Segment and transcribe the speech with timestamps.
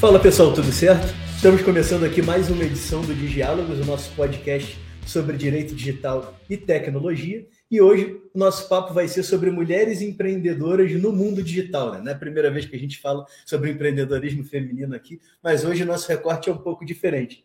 [0.00, 1.12] Fala pessoal, tudo certo?
[1.34, 6.56] Estamos começando aqui mais uma edição do Digiálogos, o nosso podcast sobre direito digital e
[6.56, 7.44] tecnologia.
[7.68, 11.94] E hoje o nosso papo vai ser sobre mulheres empreendedoras no mundo digital.
[11.94, 12.00] Né?
[12.00, 15.82] Não é a primeira vez que a gente fala sobre empreendedorismo feminino aqui, mas hoje
[15.82, 17.44] o nosso recorte é um pouco diferente.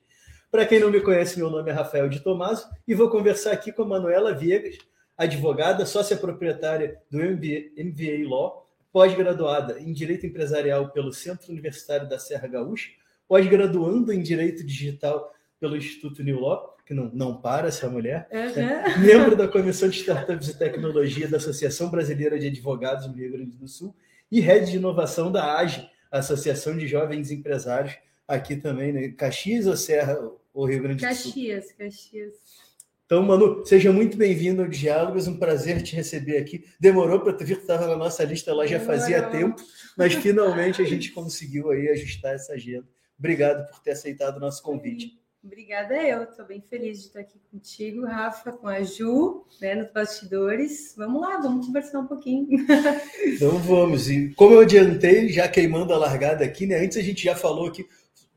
[0.52, 3.72] Para quem não me conhece, meu nome é Rafael de Tomaso e vou conversar aqui
[3.72, 4.78] com a Manuela Viegas,
[5.18, 8.63] advogada, sócia proprietária do MBA, MBA Law,
[8.94, 12.92] pós-graduada em Direito Empresarial pelo Centro Universitário da Serra Gaúcha,
[13.28, 19.02] pós-graduando em Direito Digital pelo Instituto New Law, que não, não para essa mulher, uhum.
[19.04, 23.58] membro da Comissão de Startups e Tecnologia da Associação Brasileira de Advogados no Rio Grande
[23.58, 23.96] do Sul
[24.32, 27.96] e head de inovação da AGE, Associação de Jovens Empresários,
[28.28, 29.08] aqui também, né?
[29.10, 30.20] Caxias ou Serra
[30.54, 31.32] ou Rio Grande do Sul?
[31.32, 32.34] Caxias, Caxias.
[33.14, 36.66] Então, Manu, seja muito bem-vindo ao Diálogos, um prazer te receber aqui.
[36.80, 39.62] Demorou para tu vir, estava na nossa lista lá já fazia tempo,
[39.96, 42.88] mas finalmente a gente conseguiu aí ajustar essa agenda.
[43.16, 45.22] Obrigado por ter aceitado o nosso convite.
[45.44, 49.92] Obrigada eu, estou bem feliz de estar aqui contigo, Rafa, com a Ju, né, nos
[49.92, 50.96] bastidores.
[50.98, 52.48] Vamos lá, vamos conversar um pouquinho.
[53.28, 57.24] Então vamos, e como eu adiantei, já queimando a largada aqui, né, antes a gente
[57.24, 57.86] já falou aqui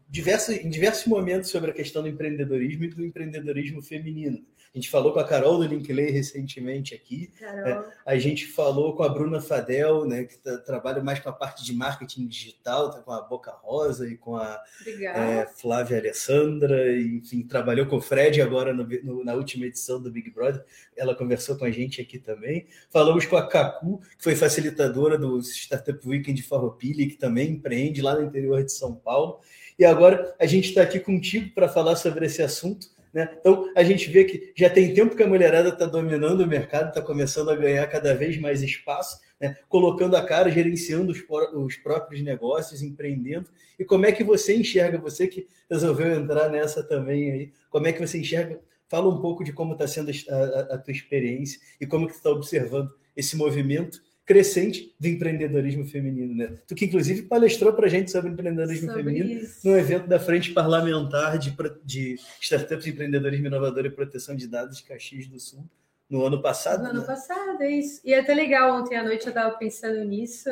[0.07, 4.45] diversos, em diversos momentos sobre a questão do empreendedorismo e do empreendedorismo feminino.
[4.75, 7.33] A gente falou com a Carol do Linkley recentemente aqui.
[7.41, 11.33] É, a gente falou com a Bruna Fadel, né, que tá, trabalha mais com a
[11.33, 16.93] parte de marketing digital, tá com a Boca Rosa e com a é, Flávia Alessandra,
[16.93, 20.65] e, enfim, trabalhou com o Fred agora no, no, na última edição do Big Brother.
[20.97, 22.67] Ela conversou com a gente aqui também.
[22.91, 28.03] Falamos com a Cacu, que foi facilitadora do Startup Weekend de Farroupilha, que também empreende
[28.03, 29.41] lá no interior de São Paulo.
[29.79, 33.35] E agora a gente está aqui contigo para falar sobre esse assunto né?
[33.41, 36.91] Então, a gente vê que já tem tempo que a mulherada está dominando o mercado,
[36.91, 39.57] está começando a ganhar cada vez mais espaço, né?
[39.71, 43.49] colocando a cara, gerenciando os, os, próprios negócios, empreendendo.
[43.79, 47.93] E como é que você enxerga, você que resolveu entrar nessa também aí, como é
[47.95, 48.61] que você enxerga?
[48.87, 52.13] Fala um pouco de como está sendo a, a, a, tua experiência e como que
[52.13, 56.59] você está observando esse movimento crescente do empreendedorismo feminino, né?
[56.67, 59.67] Tu que inclusive palestrou para a gente sobre empreendedorismo sobre feminino isso.
[59.67, 61.55] no evento da Frente Parlamentar de,
[61.85, 65.65] de Startups, Empreendedorismo Inovador e Proteção de Dados de Caxias do Sul
[66.11, 66.79] no ano passado.
[66.79, 66.91] No né?
[66.91, 68.01] ano passado, é isso.
[68.05, 70.51] E é até legal, ontem à noite eu estava pensando nisso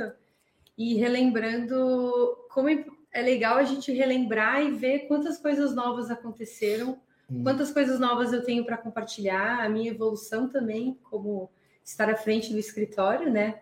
[0.79, 7.43] e relembrando como é legal a gente relembrar e ver quantas coisas novas aconteceram, hum.
[7.43, 11.51] quantas coisas novas eu tenho para compartilhar, a minha evolução também como
[11.85, 13.61] estar à frente do escritório, né?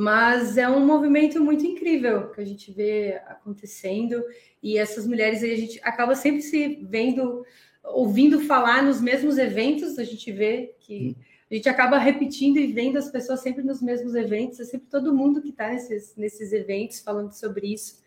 [0.00, 4.24] Mas é um movimento muito incrível que a gente vê acontecendo.
[4.62, 7.44] E essas mulheres aí a gente acaba sempre se vendo,
[7.84, 11.14] ouvindo falar nos mesmos eventos, a gente vê que
[11.50, 15.14] a gente acaba repetindo e vendo as pessoas sempre nos mesmos eventos, é sempre todo
[15.14, 18.02] mundo que está nesses, nesses eventos falando sobre isso.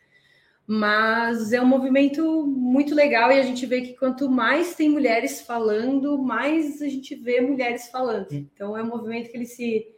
[0.65, 5.41] Mas é um movimento muito legal e a gente vê que quanto mais tem mulheres
[5.41, 8.31] falando, mais a gente vê mulheres falando.
[8.31, 9.92] Então é um movimento que ele se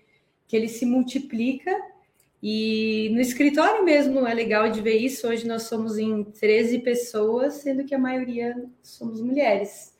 [0.47, 1.71] que ele se multiplica.
[2.41, 5.27] E no escritório mesmo é legal de ver isso.
[5.27, 9.93] Hoje nós somos em 13 pessoas, sendo que a maioria somos mulheres.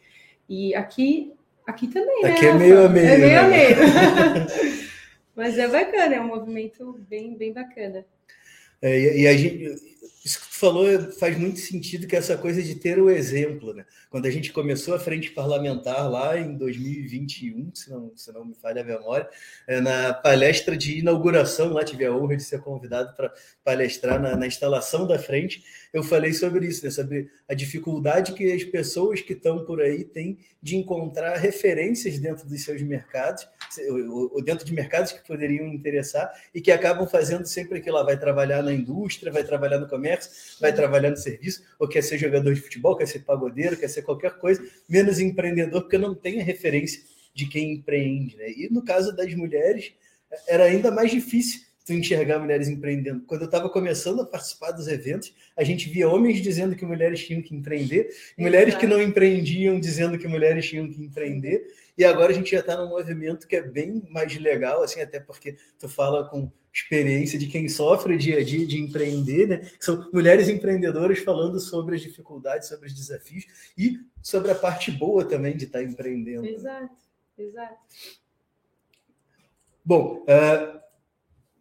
[0.47, 1.33] E aqui,
[1.65, 2.31] aqui também, né?
[2.31, 3.07] Aqui é meio a meio.
[3.07, 3.57] É meio a né?
[3.57, 4.85] meio.
[5.35, 8.05] Mas é bacana, é um movimento bem, bem bacana.
[8.81, 12.75] É, e a gente, isso que tu falou faz muito sentido que essa coisa de
[12.75, 13.85] ter o exemplo, né?
[14.09, 18.55] Quando a gente começou a frente parlamentar lá em 2021, se não, se não me
[18.55, 19.29] falha a memória,
[19.67, 23.31] é, na palestra de inauguração, lá tive a honra de ser convidado para
[23.63, 25.63] palestrar na, na, instalação da frente,
[25.93, 26.91] eu falei sobre isso, né?
[26.91, 32.47] sobre a dificuldade que as pessoas que estão por aí têm de encontrar referências dentro
[32.47, 33.47] dos seus mercados,
[34.09, 38.17] ou dentro de mercados que poderiam interessar e que acabam fazendo sempre aquilo lá, vai
[38.17, 42.53] trabalhar na indústria, vai trabalhar no comércio, vai trabalhar no serviço, ou quer ser jogador
[42.53, 46.43] de futebol, quer ser pagodeiro, quer ser qualquer coisa, menos empreendedor, porque não tem a
[46.43, 47.01] referência
[47.33, 48.35] de quem empreende.
[48.37, 48.51] Né?
[48.51, 49.93] E no caso das mulheres,
[50.47, 53.21] era ainda mais difícil tu enxergar mulheres empreendendo.
[53.27, 57.23] Quando eu estava começando a participar dos eventos, a gente via homens dizendo que mulheres
[57.23, 61.63] tinham que empreender, mulheres que não empreendiam dizendo que mulheres tinham que empreender,
[61.95, 65.19] e agora a gente já está num movimento que é bem mais legal, assim, até
[65.19, 69.71] porque tu fala com experiência de quem sofre dia a dia de empreender, né?
[69.79, 73.45] São mulheres empreendedoras falando sobre as dificuldades, sobre os desafios
[73.77, 76.45] e sobre a parte boa também de estar tá empreendendo.
[76.45, 76.93] Exato,
[77.37, 77.77] exato.
[79.85, 80.84] Bom, uh,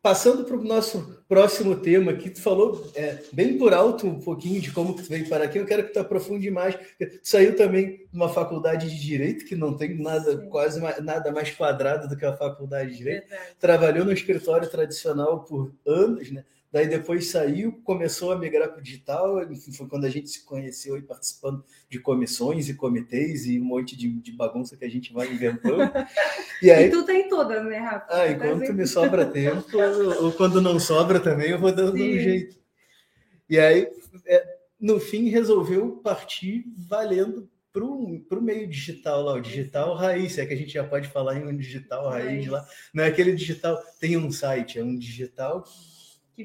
[0.04, 4.60] Passando para o nosso próximo tema aqui, tu falou é, bem por alto um pouquinho
[4.60, 6.74] de como tu veio para aqui, eu quero que tu aprofunde mais.
[6.74, 10.50] Tu saiu também numa faculdade de direito que não tem nada Sim.
[10.50, 13.30] quase nada mais quadrado do que a faculdade de direito.
[13.30, 13.56] Verdade.
[13.58, 16.44] Trabalhou no escritório tradicional por anos, né?
[16.74, 19.40] Daí depois saiu, começou a migrar para o digital.
[19.44, 23.64] Enfim, foi quando a gente se conheceu e participando de comissões e comitês e um
[23.64, 25.78] monte de, de bagunça que a gente vai inventando.
[26.62, 28.06] E, aí, e tu tem todas, né, Rafa?
[28.08, 29.66] Ah, enquanto me sobra tempo,
[30.20, 32.16] ou quando não sobra também, eu vou dando Sim.
[32.16, 32.56] um jeito.
[33.50, 33.86] E aí,
[34.26, 40.46] é, no fim, resolveu partir valendo para o meio digital lá, o digital raiz, é
[40.46, 42.66] que a gente já pode falar em um digital raiz é lá.
[42.94, 45.93] Não é aquele digital, tem um site, é um digital que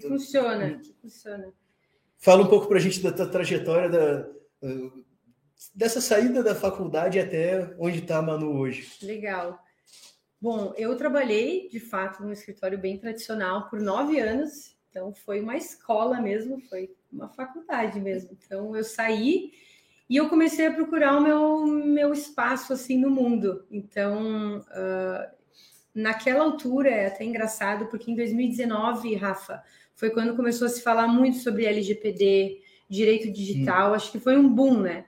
[0.02, 1.54] funciona, que funciona.
[2.18, 4.30] Fala um pouco para a gente da tua trajetória da,
[5.74, 8.88] dessa saída da faculdade até onde está a Manu hoje.
[9.02, 9.58] Legal.
[10.42, 15.58] Bom, eu trabalhei de fato num escritório bem tradicional por nove anos, então foi uma
[15.58, 18.32] escola mesmo, foi uma faculdade mesmo.
[18.34, 19.52] Então eu saí
[20.10, 23.66] e eu comecei a procurar o meu, meu espaço assim no mundo.
[23.70, 25.39] Então, uh,
[26.02, 29.62] naquela altura, é até engraçado, porque em 2019, Rafa,
[29.96, 34.48] foi quando começou a se falar muito sobre LGPD, direito digital, acho que foi um
[34.48, 35.06] boom, né?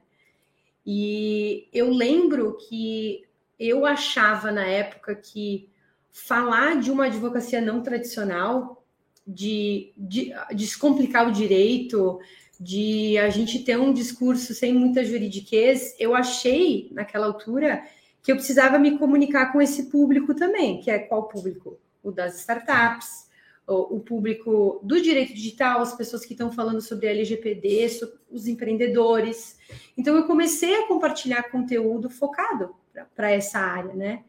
[0.86, 3.24] E eu lembro que
[3.60, 5.70] eu achava na época que
[6.12, 8.84] falar de uma advocacia não tradicional,
[9.26, 12.20] de, de descomplicar o direito,
[12.60, 17.84] de a gente ter um discurso sem muita juridiquez, eu achei naquela altura
[18.22, 21.80] que eu precisava me comunicar com esse público também, que é qual público?
[22.04, 23.30] O das startups,
[23.68, 27.88] o, público do direito digital, as pessoas que estão falando sobre LGPD,
[28.30, 29.58] os empreendedores.
[29.98, 32.76] Então eu comecei a compartilhar conteúdo focado
[33.16, 34.24] para essa área, né?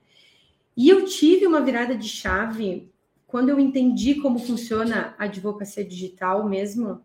[0.77, 2.91] E eu tive uma virada de chave
[3.27, 7.03] quando eu entendi como funciona a advocacia digital mesmo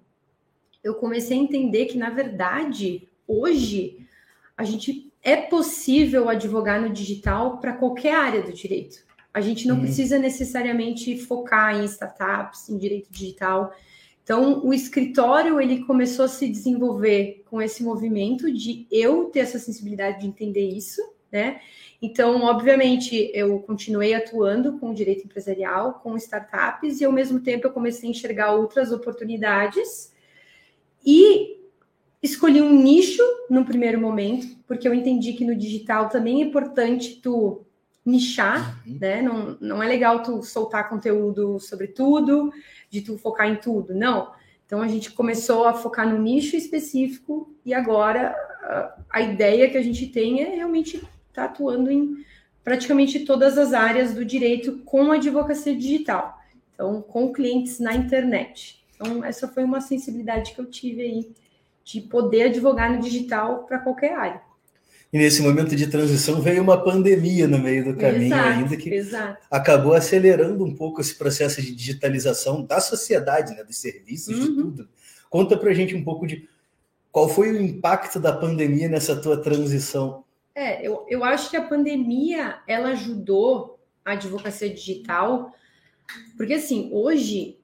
[0.88, 4.08] eu comecei a entender que, na verdade, hoje,
[4.56, 9.06] a gente é possível advogar no digital para qualquer área do direito.
[9.34, 9.82] A gente não uhum.
[9.82, 13.76] precisa necessariamente focar em startups, em direito digital.
[14.24, 19.60] Então, o escritório ele começou a se desenvolver com esse movimento de eu ter essa
[19.60, 21.60] sensibilidade de entender isso, né?
[22.02, 27.68] Então, obviamente, eu continuei atuando com o direito empresarial, com startups, e ao mesmo tempo
[27.68, 30.14] eu comecei a enxergar outras oportunidades
[31.06, 31.57] e
[32.22, 37.20] escolhi um nicho no primeiro momento, porque eu entendi que no digital também é importante
[37.22, 37.66] tu
[38.06, 38.98] nichar, uhum.
[39.00, 39.22] né?
[39.22, 42.52] Não, não é legal tu soltar conteúdo sobre tudo,
[42.90, 44.32] de tu focar em tudo, não.
[44.66, 49.78] Então a gente começou a focar no nicho específico e agora a, a ideia que
[49.78, 52.26] a gente tem é realmente estar tá atuando em
[52.64, 56.38] praticamente todas as áreas do direito com advocacia digital.
[56.74, 58.84] Então, com clientes na internet.
[58.94, 61.32] Então, essa foi uma sensibilidade que eu tive aí
[61.88, 64.42] de poder advogar no digital para qualquer área.
[65.12, 68.94] E nesse momento de transição veio uma pandemia no meio do caminho exato, ainda que
[68.94, 69.48] exato.
[69.50, 74.46] acabou acelerando um pouco esse processo de digitalização da sociedade, né, dos serviços, uhum.
[74.46, 74.90] de tudo.
[75.30, 76.50] Conta para a gente um pouco de
[77.10, 80.26] qual foi o impacto da pandemia nessa tua transição.
[80.54, 85.54] É, eu, eu acho que a pandemia ela ajudou a advocacia digital,
[86.36, 87.58] porque assim, hoje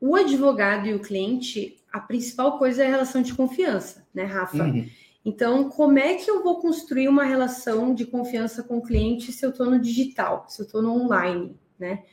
[0.00, 4.64] o advogado e o cliente, a principal coisa é a relação de confiança, né, Rafa?
[4.64, 4.88] Uhum.
[5.24, 9.44] Então, como é que eu vou construir uma relação de confiança com o cliente se
[9.44, 12.04] eu estou no digital, se eu estou no online, né?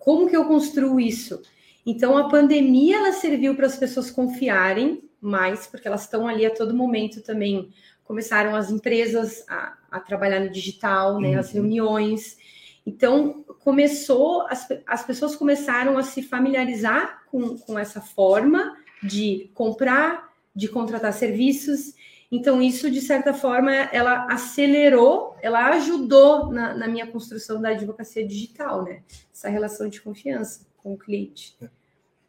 [0.00, 1.40] Como que eu construo isso?
[1.86, 6.54] Então, a pandemia ela serviu para as pessoas confiarem mais, porque elas estão ali a
[6.54, 7.70] todo momento também.
[8.04, 11.30] Começaram as empresas a, a trabalhar no digital, né?
[11.30, 11.38] Uhum.
[11.38, 12.36] As reuniões.
[12.84, 20.32] Então, começou, as, as pessoas começaram a se familiarizar com, com essa forma de comprar,
[20.56, 21.92] de contratar serviços.
[22.32, 28.26] Então, isso, de certa forma, ela acelerou, ela ajudou na, na minha construção da advocacia
[28.26, 29.02] digital, né?
[29.30, 31.54] Essa relação de confiança com o cliente.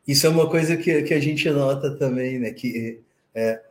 [0.06, 2.52] Isso é uma coisa que, que a gente nota também, né?
[2.52, 3.00] Que
[3.34, 3.62] é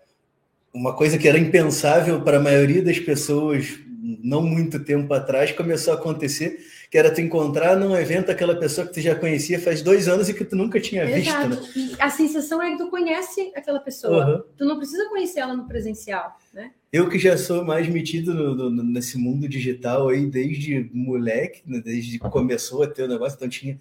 [0.72, 5.92] uma coisa que era impensável para a maioria das pessoas não muito tempo atrás começou
[5.92, 9.82] a acontecer que era tu encontrar num evento aquela pessoa que tu já conhecia faz
[9.82, 11.48] dois anos e que tu nunca tinha Exato.
[11.48, 11.78] visto.
[11.78, 11.96] Né?
[11.98, 14.26] a sensação é que tu conhece aquela pessoa.
[14.26, 14.42] Uhum.
[14.56, 16.72] Tu não precisa conhecer ela no presencial, né?
[16.90, 21.82] Eu que já sou mais metido no, no, nesse mundo digital aí desde moleque, né?
[21.84, 23.78] desde que começou a ter o negócio, então tinha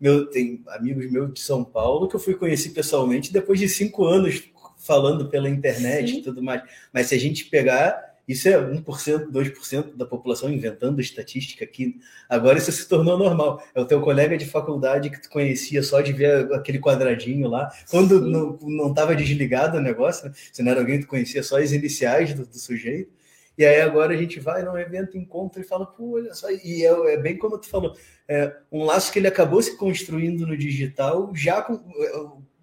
[0.00, 4.06] meu, tem amigos meus de São Paulo que eu fui conhecer pessoalmente depois de cinco
[4.06, 6.18] anos falando pela internet Sim.
[6.18, 6.62] e tudo mais.
[6.92, 11.98] Mas se a gente pegar isso é 1%, 2% da população inventando estatística aqui.
[12.28, 13.62] Agora isso se tornou normal.
[13.74, 17.70] É o teu colega de faculdade que tu conhecia só de ver aquele quadradinho lá.
[17.90, 18.58] Quando Sim.
[18.76, 20.34] não estava desligado o negócio, né?
[20.52, 23.16] se não era alguém que tu conhecia só as iniciais do, do sujeito.
[23.56, 26.84] E aí agora a gente vai num evento, encontra e fala, pô, olha só, e
[26.84, 27.96] é, é bem como tu falou,
[28.28, 31.82] é um laço que ele acabou se construindo no digital, já com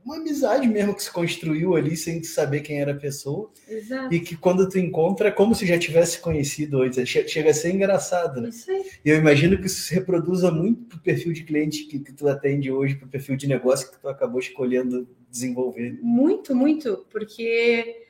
[0.06, 3.52] uma amizade mesmo que se construiu ali sem saber quem era a pessoa.
[3.68, 4.14] Exato.
[4.14, 7.10] E que quando tu encontra é como se já tivesse conhecido antes.
[7.10, 8.50] Chega a ser engraçado, né?
[8.50, 8.86] Isso aí.
[9.04, 12.14] E eu imagino que isso se reproduza muito para o perfil de cliente que, que
[12.14, 15.98] tu atende hoje, para o perfil de negócio que tu acabou escolhendo desenvolver.
[16.04, 18.04] Muito, muito, porque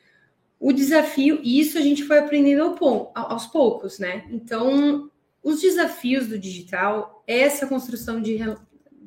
[0.60, 2.75] o desafio, e isso a gente foi aprendendo
[3.16, 4.25] aos poucos, né?
[4.30, 5.10] Então,
[5.42, 8.38] os desafios do digital é essa construção de,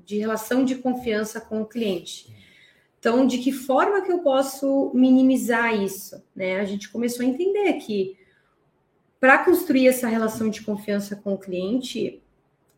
[0.07, 2.38] de relação de confiança com o cliente.
[2.99, 6.23] Então, de que forma que eu posso minimizar isso?
[6.35, 6.61] Né?
[6.61, 8.17] A gente começou a entender que
[9.21, 12.21] para construir essa relação de confiança com o cliente,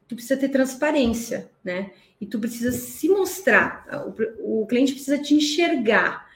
[0.09, 1.93] tu precisa ter transparência, né?
[2.21, 3.87] E tu precisa se mostrar,
[4.39, 6.29] o, o cliente precisa te enxergar.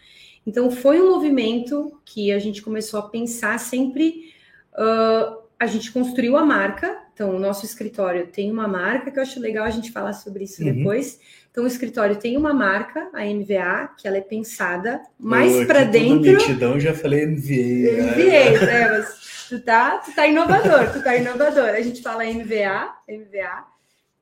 [0.47, 4.33] Então, foi um movimento que a gente começou a pensar sempre.
[4.75, 9.23] Uh, a gente construiu a marca, então o nosso escritório tem uma marca, que eu
[9.23, 10.75] acho legal a gente falar sobre isso uhum.
[10.75, 11.21] depois.
[11.54, 16.32] Então, o escritório tem uma marca, a MVA, que ela é pensada mais para dentro.
[16.32, 18.11] Nitidão, já falei MVA.
[18.11, 21.68] MVA, é, mas tu tá, tu tá inovador, tu tá inovador.
[21.68, 23.66] A gente fala MVA, MVA.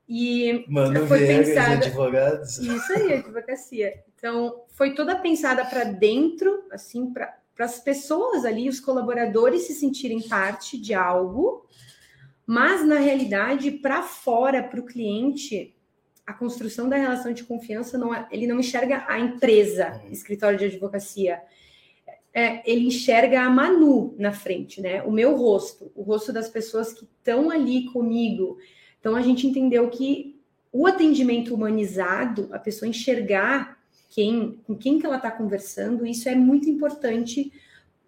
[0.07, 1.87] E Mano, foi pensada.
[1.87, 2.59] advogados.
[2.59, 3.95] Isso aí, advocacia.
[4.15, 10.21] Então, foi toda pensada para dentro, assim, para as pessoas ali, os colaboradores se sentirem
[10.21, 11.67] parte de algo,
[12.47, 15.75] mas na realidade, para fora, para o cliente,
[16.27, 20.13] a construção da relação de confiança não é, ele não enxerga a empresa, uhum.
[20.13, 21.43] escritório de advocacia.
[22.35, 25.03] É, ele enxerga a Manu na frente, né?
[25.03, 28.57] O meu rosto, o rosto das pessoas que estão ali comigo.
[28.99, 30.41] Então a gente entendeu que
[30.73, 36.35] o atendimento humanizado, a pessoa enxergar quem, com quem que ela está conversando, isso é
[36.35, 37.53] muito importante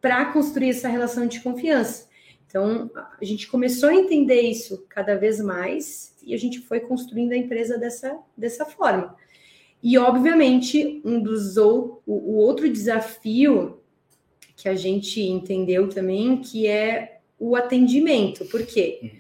[0.01, 2.09] para construir essa relação de confiança.
[2.55, 7.33] Então, a gente começou a entender isso cada vez mais e a gente foi construindo
[7.33, 9.17] a empresa dessa, dessa forma.
[9.83, 13.81] E, obviamente, um dos o, o outro desafio
[14.55, 18.45] que a gente entendeu também, que é o atendimento.
[18.45, 19.01] Por quê?
[19.03, 19.11] Hum.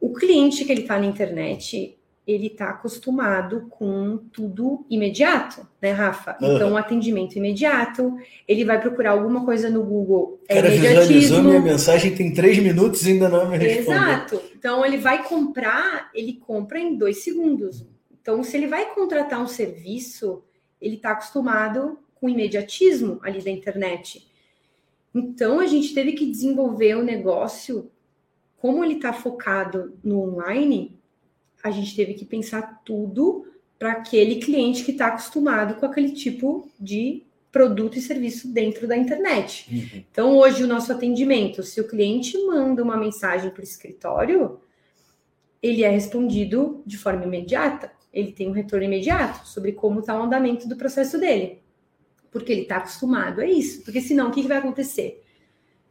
[0.00, 1.99] O cliente que ele está na internet,
[2.30, 6.36] ele está acostumado com tudo imediato, né, Rafa?
[6.40, 6.54] Uhum.
[6.54, 10.40] Então, um atendimento imediato, ele vai procurar alguma coisa no Google.
[10.48, 13.92] É Cara, visualizou minha mensagem, tem três minutos e ainda não me respondeu.
[13.92, 14.42] Exato.
[14.56, 17.84] Então, ele vai comprar, ele compra em dois segundos.
[18.20, 20.44] Então, se ele vai contratar um serviço,
[20.80, 24.28] ele está acostumado com o imediatismo ali da internet.
[25.14, 27.90] Então, a gente teve que desenvolver o negócio,
[28.58, 30.99] como ele está focado no online,
[31.62, 33.46] a gente teve que pensar tudo
[33.78, 38.96] para aquele cliente que está acostumado com aquele tipo de produto e serviço dentro da
[38.96, 39.66] internet.
[39.70, 40.04] Uhum.
[40.10, 44.60] Então, hoje, o nosso atendimento, se o cliente manda uma mensagem para o escritório,
[45.62, 47.90] ele é respondido de forma imediata.
[48.12, 51.60] Ele tem um retorno imediato sobre como está o andamento do processo dele.
[52.30, 53.82] Porque ele está acostumado a isso.
[53.82, 55.24] Porque senão, o que, que vai acontecer?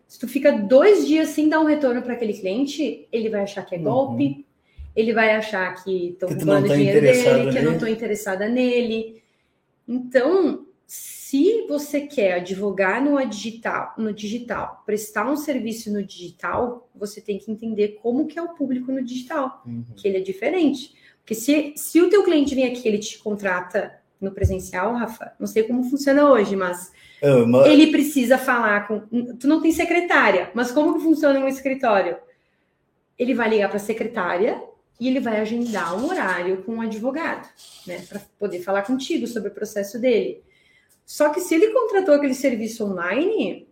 [0.07, 3.65] Se tu fica dois dias sem dar um retorno para aquele cliente, ele vai achar
[3.65, 4.48] que é golpe, uhum
[4.99, 7.51] ele vai achar que estão roubando tá dinheiro dele, nele.
[7.51, 9.21] que eu não estou interessada nele.
[9.87, 17.21] Então, se você quer advogar no digital, no digital, prestar um serviço no digital, você
[17.21, 19.83] tem que entender como que é o público no digital, uhum.
[19.95, 20.93] que ele é diferente.
[21.19, 25.47] Porque se, se o teu cliente vem aqui, ele te contrata no presencial, Rafa, não
[25.47, 26.91] sei como funciona hoje, mas
[27.21, 28.99] é, ele precisa falar com.
[29.35, 32.17] Tu não tem secretária, mas como que funciona um escritório?
[33.17, 34.61] Ele vai ligar para a secretária
[34.99, 37.47] e ele vai agendar um horário com um advogado,
[37.87, 40.43] né, para poder falar contigo sobre o processo dele.
[41.05, 43.67] Só que se ele contratou aquele serviço online,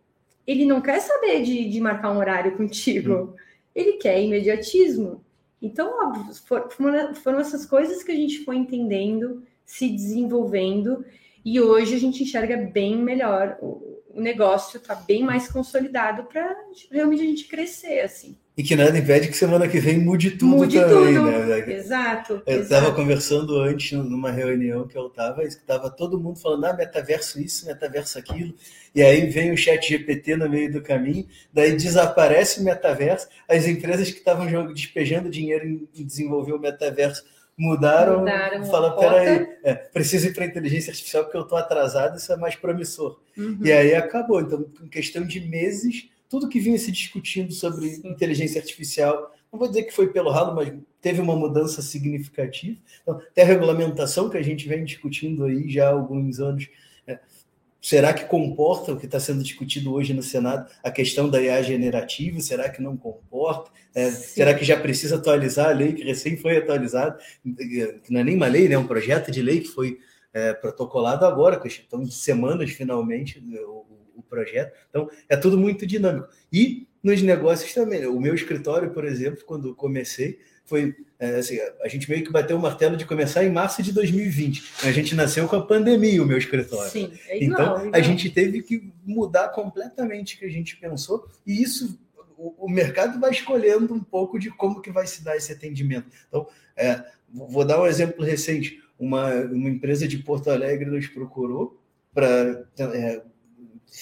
[0.46, 3.34] ele não quer saber de, de marcar um horário contigo, hum.
[3.76, 5.24] ele quer imediatismo.
[5.62, 11.04] Então, óbvio, foram, foram essas coisas que a gente foi entendendo, se desenvolvendo,
[11.44, 13.58] e hoje a gente enxerga bem melhor.
[13.62, 16.56] O, o negócio está bem mais consolidado para
[16.90, 18.38] realmente a gente crescer, assim.
[18.58, 21.30] E que nada impede que semana que vem mude tudo mude também, tudo.
[21.30, 21.74] né?
[21.76, 22.42] Exato.
[22.44, 27.40] Eu estava conversando antes numa reunião que eu estava, estava todo mundo falando, ah, metaverso
[27.40, 28.56] isso, metaverso aquilo,
[28.96, 33.68] e aí vem o chat GPT no meio do caminho, daí desaparece o metaverso, as
[33.68, 37.24] empresas que estavam despejando dinheiro em desenvolver o metaverso
[37.56, 42.34] mudaram, mudaram falaram, peraí, é, preciso ir para inteligência artificial porque eu estou atrasado, isso
[42.34, 43.20] é mais promissor.
[43.38, 43.60] Uhum.
[43.64, 44.42] E aí acabou.
[44.42, 49.68] Então, em questão de meses, tudo que vinha se discutindo sobre inteligência artificial, não vou
[49.68, 52.78] dizer que foi pelo ralo, mas teve uma mudança significativa.
[53.02, 56.68] Então, até a regulamentação que a gente vem discutindo aí já há alguns anos,
[57.06, 57.20] é,
[57.88, 61.62] Será que comporta o que está sendo discutido hoje no Senado, a questão da IA
[61.62, 62.42] generativa?
[62.42, 63.72] Será que não comporta?
[63.96, 67.18] É, será que já precisa atualizar a lei que recém foi atualizada?
[68.10, 68.76] Não é nem uma lei, né?
[68.76, 70.00] é um projeto de lei que foi
[70.34, 73.86] é, protocolado agora, questão de semanas finalmente o,
[74.18, 74.74] o, projeto.
[74.90, 76.28] Então, é tudo muito dinâmico.
[76.52, 78.06] E nos negócios também.
[78.08, 82.58] O meu escritório, por exemplo, quando comecei, foi é, assim, a gente meio que bateu
[82.58, 84.64] o martelo de começar em março de 2020.
[84.84, 86.92] A gente nasceu com a pandemia, o meu escritório.
[86.92, 87.96] Sim, é igual, então, igual.
[87.96, 91.98] a gente teve que mudar completamente o que a gente pensou, e isso
[92.38, 96.08] o, o, mercado vai escolhendo um pouco de como que vai se dar esse atendimento.
[96.28, 98.80] Então, é, vou dar um exemplo recente.
[99.00, 101.82] Uma, uma empresa de Porto Alegre nos procurou
[102.14, 103.22] para é,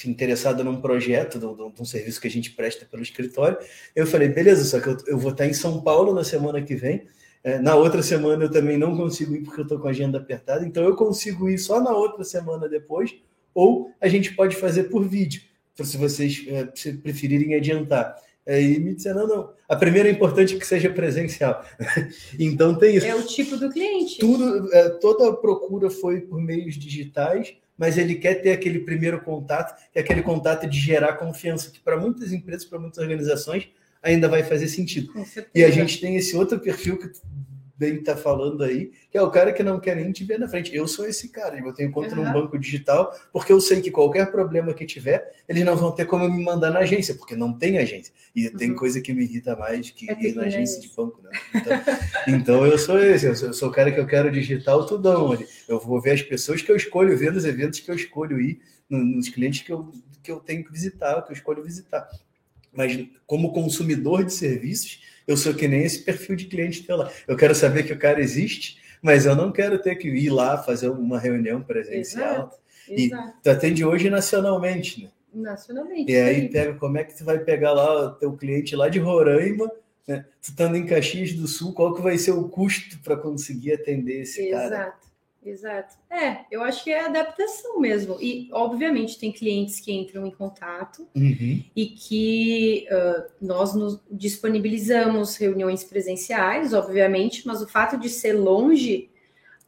[0.06, 3.58] interessada num projeto, de, de, um serviço que a gente presta pelo escritório.
[3.96, 6.75] Eu falei, beleza, só que eu, eu vou estar em São Paulo na semana que
[6.75, 7.08] vem.
[7.44, 10.18] É, na outra semana eu também não consigo ir porque eu estou com a agenda
[10.18, 13.15] apertada, então eu consigo ir só na outra semana depois,
[13.54, 15.42] ou a gente pode fazer por vídeo,
[15.75, 18.15] se vocês é, se preferirem adiantar.
[18.48, 19.54] Aí me disseram, não, não.
[19.68, 21.63] A primeira é importante que seja presencial.
[22.39, 23.06] então tem isso.
[23.06, 24.20] É o tipo do cliente.
[24.20, 29.22] Tudo, é, toda a procura foi por meios digitais mas ele quer ter aquele primeiro
[29.22, 33.70] contato, que é aquele contato de gerar confiança, que para muitas empresas, para muitas organizações,
[34.01, 35.12] ainda vai fazer sentido.
[35.53, 37.12] E a gente tem esse outro perfil que
[37.77, 40.48] bem está falando aí, que é o cara que não quer nem te ver na
[40.48, 40.75] frente.
[40.75, 42.24] Eu sou esse cara, eu tenho conta uhum.
[42.24, 46.05] num banco digital, porque eu sei que qualquer problema que tiver, eles não vão ter
[46.05, 48.13] como me mandar na agência, porque não tem agência.
[48.36, 48.58] E uhum.
[48.58, 51.32] tem coisa que me irrita mais que é ir na agência de banco, né?
[51.53, 51.84] Então,
[52.27, 55.32] então, eu sou esse, eu sou, eu sou, o cara que eu quero digital tudão
[55.32, 55.48] ali.
[55.67, 58.60] Eu vou ver as pessoas que eu escolho ver nos eventos que eu escolho ir,
[58.89, 59.91] nos clientes que eu,
[60.24, 62.08] que eu tenho que visitar, que eu escolho visitar.
[62.75, 67.12] Mas como consumidor de serviços, eu sou que nem esse perfil de cliente teu lá.
[67.27, 70.58] Eu quero saber que o cara existe, mas eu não quero ter que ir lá
[70.58, 72.34] fazer uma reunião presencial.
[72.34, 72.58] Exato,
[72.89, 73.34] e exato.
[73.41, 75.10] tu atende hoje nacionalmente, né?
[75.34, 76.12] Nacionalmente.
[76.12, 79.00] E aí pega, como é que tu vai pegar lá o teu cliente lá de
[79.00, 79.70] Roraima,
[80.08, 80.25] né?
[80.41, 84.22] Tu estando em Caxias do Sul, qual que vai ser o custo para conseguir atender
[84.22, 84.70] esse exato.
[84.70, 84.75] cara?
[84.75, 85.04] Exato.
[85.46, 85.96] Exato.
[86.10, 88.18] É, eu acho que é adaptação mesmo.
[88.20, 91.64] E, obviamente, tem clientes que entram em contato uhum.
[91.75, 99.12] e que uh, nós nos disponibilizamos reuniões presenciais, obviamente, mas o fato de ser longe,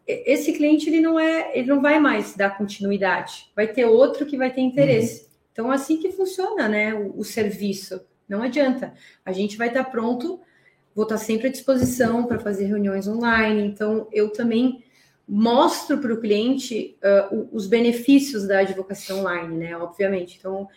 [0.07, 3.51] esse cliente ele não é, ele não vai mais dar continuidade.
[3.55, 5.21] Vai ter outro que vai ter interesse.
[5.21, 5.27] Uhum.
[5.51, 6.95] Então, assim que funciona, né?
[6.95, 8.01] O, o serviço.
[8.27, 8.93] Não adianta.
[9.23, 10.39] A gente vai estar pronto,
[10.95, 13.61] vou estar sempre à disposição para fazer reuniões online.
[13.61, 14.83] Então, eu também
[15.27, 16.95] mostro para o cliente
[17.31, 19.77] uh, os benefícios da advocacia online, né?
[19.77, 20.37] Obviamente.
[20.39, 20.67] Então,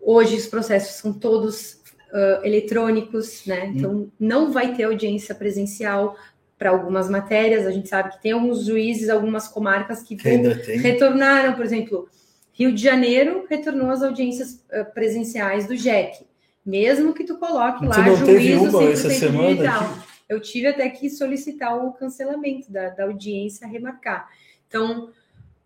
[0.00, 1.80] hoje os processos são todos
[2.12, 3.64] uh, eletrônicos, né?
[3.64, 3.72] Hum.
[3.74, 6.16] Então, não vai ter audiência presencial
[6.58, 7.66] para algumas matérias.
[7.66, 10.28] A gente sabe que tem alguns juízes, algumas comarcas que, que
[10.76, 12.08] retornaram, por exemplo,
[12.52, 16.26] Rio de Janeiro retornou às audiências uh, presenciais do JEC.
[16.64, 19.82] Mesmo que tu coloque lá não juízo teve uma essa semana digital.
[19.82, 20.03] Aqui?
[20.28, 24.28] Eu tive até que solicitar o cancelamento da, da audiência, remarcar.
[24.66, 25.10] Então,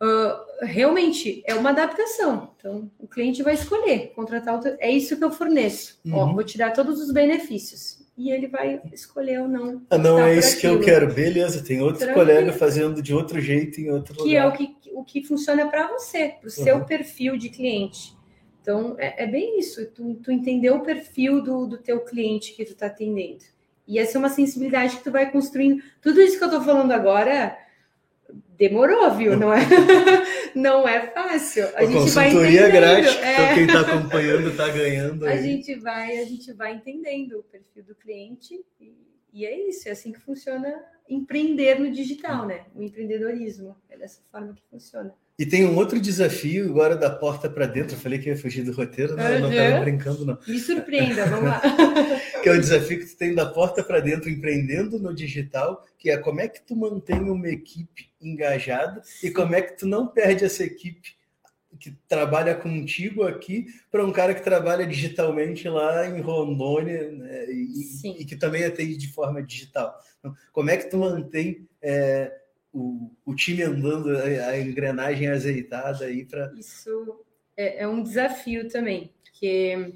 [0.02, 2.54] uh, realmente é uma adaptação.
[2.56, 5.98] Então, o cliente vai escolher contratar outro, é isso que eu forneço.
[6.04, 6.14] Uhum.
[6.14, 8.06] Ó, vou tirar todos os benefícios.
[8.16, 9.80] E ele vai escolher ou não.
[9.90, 10.80] Ah, não é isso aquilo.
[10.80, 11.14] que eu quero.
[11.14, 12.26] Beleza, tem outro Tranquilo.
[12.26, 14.56] colega fazendo de outro jeito em outro que lugar.
[14.56, 16.64] Que é o que, o que funciona para você, para o uhum.
[16.64, 18.18] seu perfil de cliente.
[18.60, 19.86] Então, é, é bem isso.
[19.92, 23.44] Tu, tu entender o perfil do, do teu cliente que tu está atendendo.
[23.88, 25.82] E essa é uma sensibilidade que tu vai construindo.
[26.02, 27.56] Tudo isso que eu tô falando agora
[28.58, 29.34] demorou, viu?
[29.34, 29.60] Não é,
[30.54, 31.64] não é fácil.
[31.74, 32.70] A, a gente vai entendendo.
[32.70, 33.32] grátis, é.
[33.32, 35.24] então quem está acompanhando está ganhando.
[35.24, 35.38] Aí.
[35.38, 38.92] A gente vai, a gente vai entendendo o perfil do cliente e,
[39.32, 42.66] e é isso, é assim que funciona empreender no digital, né?
[42.74, 45.14] O empreendedorismo é dessa forma que funciona.
[45.38, 47.94] E tem um outro desafio agora da porta para dentro.
[47.94, 49.40] Eu falei que ia fugir do roteiro, não, uhum.
[49.40, 50.38] não estava brincando, não.
[50.48, 51.62] Me surpreenda, vamos lá.
[52.42, 56.10] que é o desafio que tu tem da porta para dentro, empreendendo no digital, que
[56.10, 60.08] é como é que tu mantém uma equipe engajada e como é que tu não
[60.08, 61.16] perde essa equipe
[61.78, 68.22] que trabalha contigo aqui para um cara que trabalha digitalmente lá em Rondônia né, e,
[68.22, 69.96] e, que também atende de forma digital.
[70.18, 72.32] Então, como é que tu mantém é,
[72.72, 76.52] o, o time andando, a engrenagem azeitada aí para.
[76.56, 77.24] Isso
[77.56, 79.92] é, é, um desafio também, porque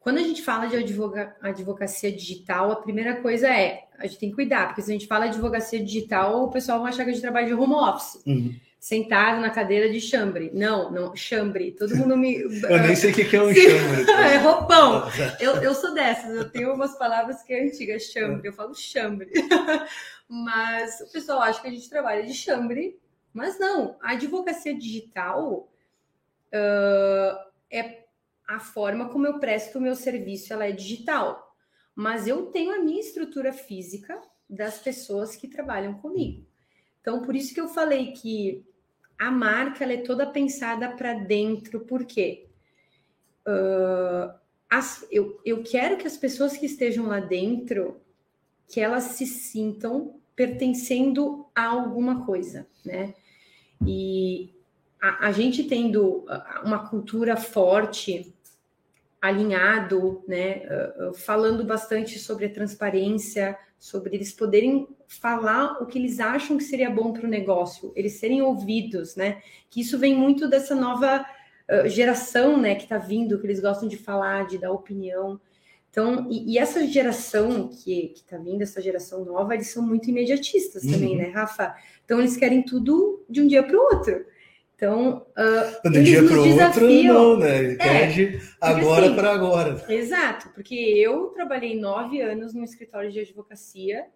[0.00, 4.28] quando a gente fala de advoga, advocacia digital, a primeira coisa é a gente tem
[4.28, 7.10] que cuidar, porque se a gente fala de advocacia digital, o pessoal vai achar que
[7.10, 8.22] a gente trabalha de home office.
[8.26, 8.54] Uhum.
[8.84, 10.50] Sentado na cadeira de chambre.
[10.52, 11.72] Não, não, chambre.
[11.72, 12.36] Todo mundo me.
[12.68, 14.10] eu nem sei o que é um chambre.
[14.12, 15.04] é roupão.
[15.40, 18.46] Eu, eu sou dessas, eu tenho umas palavras que é antiga, chambre.
[18.46, 19.30] Eu falo chambre.
[20.28, 23.00] Mas o pessoal acha que a gente trabalha de chambre,
[23.32, 23.96] mas não.
[24.02, 25.66] A advocacia digital
[26.52, 28.04] uh, é
[28.46, 31.56] a forma como eu presto o meu serviço, ela é digital.
[31.94, 36.46] Mas eu tenho a minha estrutura física das pessoas que trabalham comigo.
[37.00, 38.73] Então, por isso que eu falei que
[39.18, 42.46] a marca é toda pensada para dentro, por quê?
[43.46, 44.34] Uh,
[44.68, 48.00] as, eu, eu quero que as pessoas que estejam lá dentro,
[48.68, 53.14] que elas se sintam pertencendo a alguma coisa, né?
[53.86, 54.52] E
[55.00, 56.26] a, a gente tendo
[56.64, 58.34] uma cultura forte,
[59.20, 60.62] alinhado, né?
[60.66, 66.64] Uh, falando bastante sobre a transparência, sobre eles poderem falar o que eles acham que
[66.64, 69.42] seria bom para o negócio, eles serem ouvidos, né?
[69.68, 71.24] Que isso vem muito dessa nova
[71.70, 72.74] uh, geração, né?
[72.74, 75.40] Que está vindo, que eles gostam de falar, de dar opinião.
[75.90, 80.82] Então, e, e essa geração que está vindo, essa geração nova, eles são muito imediatistas
[80.82, 80.92] uhum.
[80.92, 81.74] também, né, Rafa?
[82.04, 84.26] Então, eles querem tudo de um dia para o outro.
[84.76, 87.74] Então, uh, de um dia para o outro, não, né?
[87.74, 89.84] É, de agora assim, para agora.
[89.88, 94.06] Exato, porque eu trabalhei nove anos no escritório de advocacia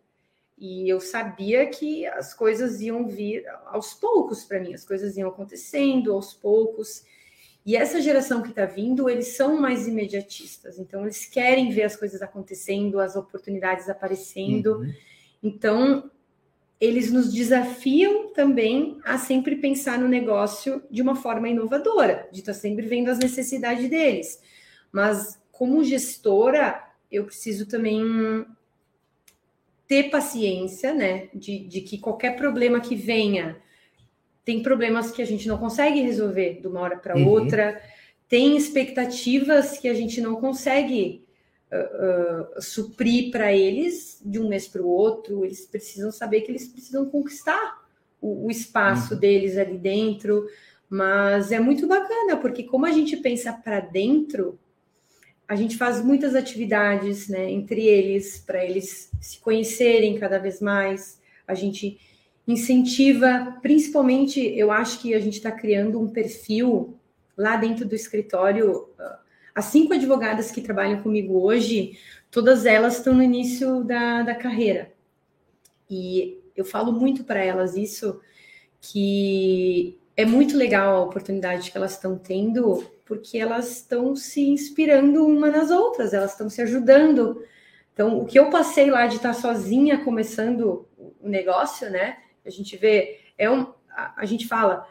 [0.59, 5.29] e eu sabia que as coisas iam vir aos poucos para mim, as coisas iam
[5.29, 7.05] acontecendo aos poucos.
[7.65, 11.95] E essa geração que está vindo, eles são mais imediatistas, então eles querem ver as
[11.95, 14.79] coisas acontecendo, as oportunidades aparecendo.
[14.79, 14.93] Uhum.
[15.41, 16.11] Então,
[16.81, 22.55] eles nos desafiam também a sempre pensar no negócio de uma forma inovadora, de estar
[22.55, 24.41] sempre vendo as necessidades deles.
[24.93, 28.47] Mas, como gestora, eu preciso também
[29.89, 31.29] ter paciência, né?
[31.35, 33.57] De, de que qualquer problema que venha,
[34.45, 37.27] tem problemas que a gente não consegue resolver de uma hora para uhum.
[37.27, 37.83] outra,
[38.29, 41.27] tem expectativas que a gente não consegue
[41.73, 45.45] uh, suprir para eles de um mês para o outro.
[45.45, 47.85] Eles precisam saber que eles precisam conquistar
[48.21, 49.21] o, o espaço uhum.
[49.21, 50.47] deles ali dentro.
[50.89, 54.59] Mas é muito bacana, porque como a gente pensa para dentro,
[55.47, 61.21] a gente faz muitas atividades né, entre eles, para eles se conhecerem cada vez mais.
[61.47, 61.99] A gente
[62.47, 66.99] incentiva, principalmente, eu acho que a gente está criando um perfil
[67.37, 68.89] lá dentro do escritório
[69.59, 71.99] as cinco advogadas que trabalham comigo hoje,
[72.31, 74.93] todas elas estão no início da, da carreira.
[75.91, 78.21] E eu falo muito para elas isso,
[78.81, 85.27] que é muito legal a oportunidade que elas estão tendo, porque elas estão se inspirando
[85.27, 87.45] uma nas outras, elas estão se ajudando.
[87.93, 90.87] Então, o que eu passei lá de estar sozinha começando
[91.21, 92.19] o negócio, né?
[92.47, 94.87] A gente vê, é um, a, a gente fala,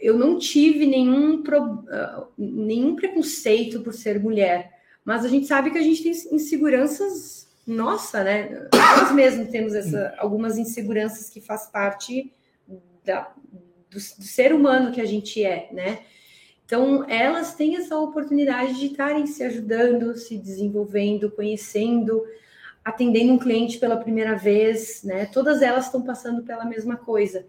[0.00, 4.72] eu não tive nenhum, pro, uh, nenhum preconceito por ser mulher,
[5.04, 8.68] mas a gente sabe que a gente tem inseguranças, nossa, né?
[8.72, 12.32] Nós mesmos temos essa, algumas inseguranças que faz parte
[13.04, 16.00] da, do, do ser humano que a gente é, né?
[16.66, 22.24] Então, elas têm essa oportunidade de estarem se ajudando, se desenvolvendo, conhecendo,
[22.84, 25.26] atendendo um cliente pela primeira vez, né?
[25.26, 27.46] Todas elas estão passando pela mesma coisa.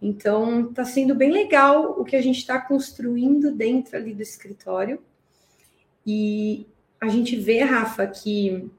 [0.00, 5.02] Então, está sendo bem legal o que a gente está construindo dentro ali do escritório.
[6.06, 6.66] E
[7.00, 8.70] a gente vê, Rafa, que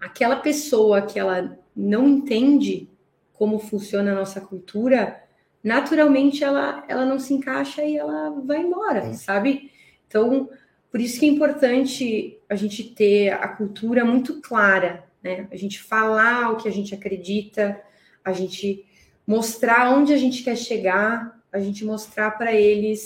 [0.00, 2.88] aquela pessoa que ela não entende
[3.32, 5.22] como funciona a nossa cultura,
[5.62, 9.12] naturalmente ela, ela não se encaixa e ela vai embora, é.
[9.14, 9.70] sabe?
[10.06, 10.48] Então,
[10.90, 15.48] por isso que é importante a gente ter a cultura muito clara, né?
[15.50, 17.80] A gente falar o que a gente acredita,
[18.24, 18.84] a gente
[19.30, 23.04] mostrar onde a gente quer chegar, a gente mostrar para eles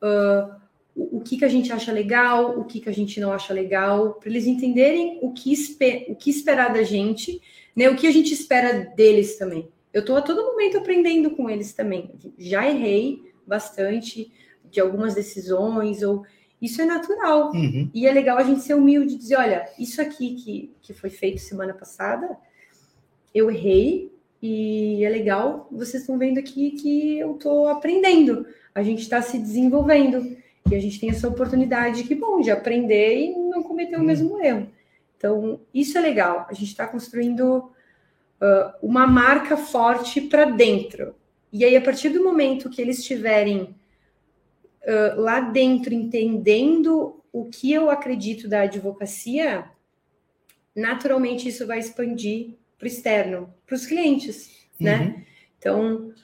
[0.00, 0.54] uh,
[0.94, 3.52] o, o, que, que a gente acha legal, o que, que a gente não acha
[3.52, 5.52] legal, para eles entenderem o que,
[6.10, 7.42] o que esperar da gente,
[7.74, 7.90] né?
[7.90, 9.68] O que a gente espera deles também.
[9.92, 12.12] Eu estou a todo momento aprendendo com eles também.
[12.38, 14.30] Já errei bastante
[14.70, 16.24] de algumas decisões, ou
[16.62, 17.50] isso é natural.
[17.50, 17.90] Uhum.
[17.92, 21.10] E é legal a gente ser humilde e dizer: olha, isso aqui que, que foi
[21.10, 22.38] feito semana passada,
[23.34, 29.02] eu errei, e é legal, vocês estão vendo aqui que eu estou aprendendo, a gente
[29.02, 30.36] está se desenvolvendo
[30.70, 34.40] e a gente tem essa oportunidade que bom de aprender e não cometer o mesmo
[34.42, 34.68] erro.
[35.16, 36.46] Então, isso é legal.
[36.48, 41.14] A gente está construindo uh, uma marca forte para dentro.
[41.52, 47.72] E aí, a partir do momento que eles estiverem uh, lá dentro entendendo o que
[47.72, 49.64] eu acredito da advocacia,
[50.76, 54.96] naturalmente isso vai expandir para o externo, para os clientes, né?
[54.96, 55.04] uhum.
[55.04, 55.24] né?
[55.58, 56.14] Então,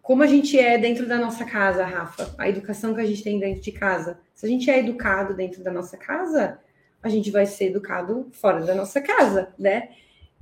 [0.00, 3.38] como a gente é dentro da nossa casa, Rafa, a educação que a gente tem
[3.38, 4.20] dentro de casa.
[4.34, 6.60] Se a gente é educado dentro da nossa casa,
[7.02, 9.90] a gente vai ser educado fora da nossa casa, né?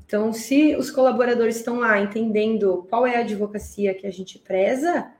[0.04, 5.10] Então, se os colaboradores estão lá entendendo qual é a advocacia que a gente preza,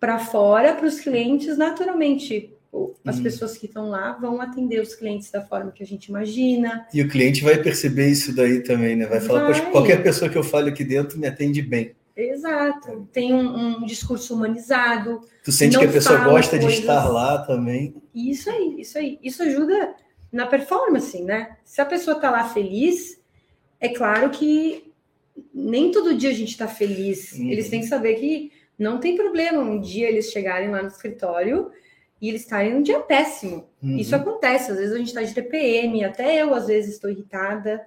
[0.00, 2.55] para fora, para os clientes, naturalmente.
[3.04, 3.22] As hum.
[3.22, 6.86] pessoas que estão lá vão atender os clientes da forma que a gente imagina.
[6.92, 9.06] E o cliente vai perceber isso daí também, né?
[9.06, 9.70] Vai falar, vai.
[9.70, 11.94] qualquer pessoa que eu fale aqui dentro me atende bem.
[12.16, 13.06] Exato.
[13.12, 15.20] Tem um, um discurso humanizado.
[15.44, 16.74] Tu sente que a pessoa gosta coisas...
[16.74, 17.94] de estar lá também.
[18.14, 19.18] Isso aí, isso aí.
[19.22, 19.94] Isso ajuda
[20.32, 21.56] na performance, né?
[21.62, 23.20] Se a pessoa está lá feliz,
[23.78, 24.92] é claro que
[25.52, 27.32] nem todo dia a gente está feliz.
[27.32, 27.50] Uhum.
[27.50, 31.70] Eles têm que saber que não tem problema um dia eles chegarem lá no escritório
[32.20, 33.68] e eles estarem num dia péssimo.
[33.82, 33.96] Uhum.
[33.96, 34.70] Isso acontece.
[34.70, 37.86] Às vezes a gente está de TPM, até eu às vezes estou irritada.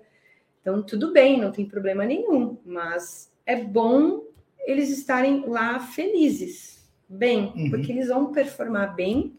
[0.61, 2.57] Então, tudo bem, não tem problema nenhum.
[2.65, 4.23] Mas é bom
[4.65, 7.69] eles estarem lá felizes, bem, uhum.
[7.71, 9.33] porque eles vão performar bem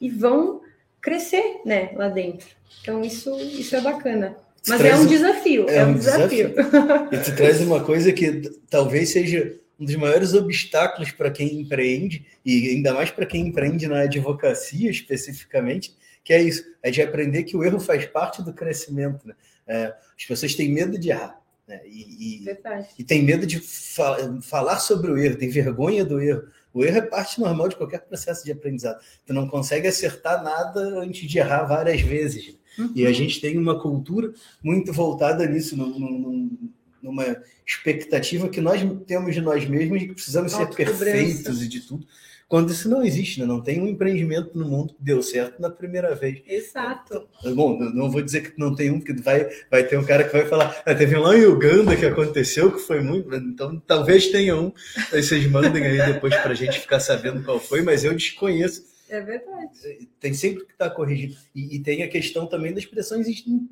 [0.00, 0.60] e vão
[1.00, 2.48] crescer, né, lá dentro.
[2.82, 4.36] Então isso isso é bacana.
[4.68, 6.50] Mas é um desafio, é, é um, desafio.
[6.50, 7.08] desafio.
[7.10, 12.26] E tu traz uma coisa que talvez seja um dos maiores obstáculos para quem empreende,
[12.44, 17.44] e ainda mais para quem empreende na advocacia especificamente, que é isso, é de aprender
[17.44, 19.26] que o erro faz parte do crescimento.
[19.26, 19.34] Né?
[19.66, 21.40] É, as pessoas têm medo de errar.
[21.66, 21.80] Né?
[21.86, 22.58] E, e,
[22.98, 26.42] e, tem medo de fa falar sobre o erro, tem vergonha do erro.
[26.74, 29.00] O erro é parte normal de qualquer processo de aprendizado.
[29.26, 32.54] Tu não consegue acertar nada antes de errar várias vezes.
[32.78, 32.92] Uhum.
[32.94, 36.70] E a gente tem uma cultura muito voltada nisso, num, num,
[37.02, 37.36] numa
[37.66, 42.06] expectativa que nós temos de nós mesmos e que precisamos ser perfeitos e de tudo
[42.50, 43.46] quando isso não existe, né?
[43.46, 46.42] não tem um empreendimento no mundo que deu certo na primeira vez.
[46.48, 47.28] Exato.
[47.38, 50.24] Então, bom, não vou dizer que não tem um, porque vai, vai ter um cara
[50.24, 54.26] que vai falar, ah, teve lá em Uganda que aconteceu, que foi muito, então talvez
[54.26, 54.72] tenha um,
[55.12, 58.84] aí vocês mandem aí depois para a gente ficar sabendo qual foi, mas eu desconheço.
[59.08, 60.08] É verdade.
[60.18, 61.36] Tem sempre que estar tá corrigido.
[61.54, 63.28] E, e, tem a questão também das pressões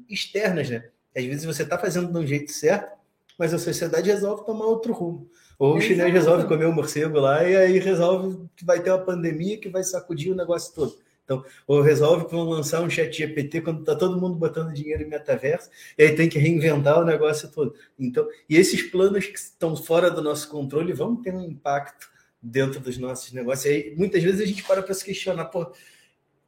[0.09, 0.85] externas, né?
[1.17, 2.98] Às vezes você está fazendo de um jeito certo,
[3.39, 5.31] mas a sociedade resolve tomar outro rumo.
[5.59, 8.91] Ou o chinês resolve comer o um morcego lá e aí resolve que vai ter
[8.91, 10.99] uma pandemia que vai sacudir o negócio todo.
[11.25, 15.03] Então, ou resolve que vão lançar um chat GPT quando está todo mundo botando dinheiro
[15.03, 17.75] em metaverso, e aí tem que reinventar o negócio todo.
[17.99, 22.09] Então, e esses planos que estão fora do nosso controle vão ter um impacto
[22.43, 23.67] dentro dos nossos negócios.
[23.67, 25.71] E aí, muitas vezes a gente para para se questionar, pô,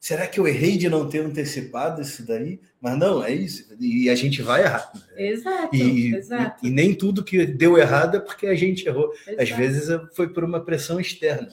[0.00, 2.58] será que eu errei de não ter antecipado isso daí?
[2.80, 3.66] Mas não, é isso.
[3.78, 4.90] E a gente vai errar.
[5.14, 6.64] Exato, e, exato.
[6.64, 9.12] E, e, nem tudo que deu errado é porque a gente errou.
[9.26, 9.42] Exato.
[9.42, 11.48] Às vezes foi por uma pressão externa.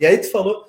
[0.00, 0.66] E aí tu falou,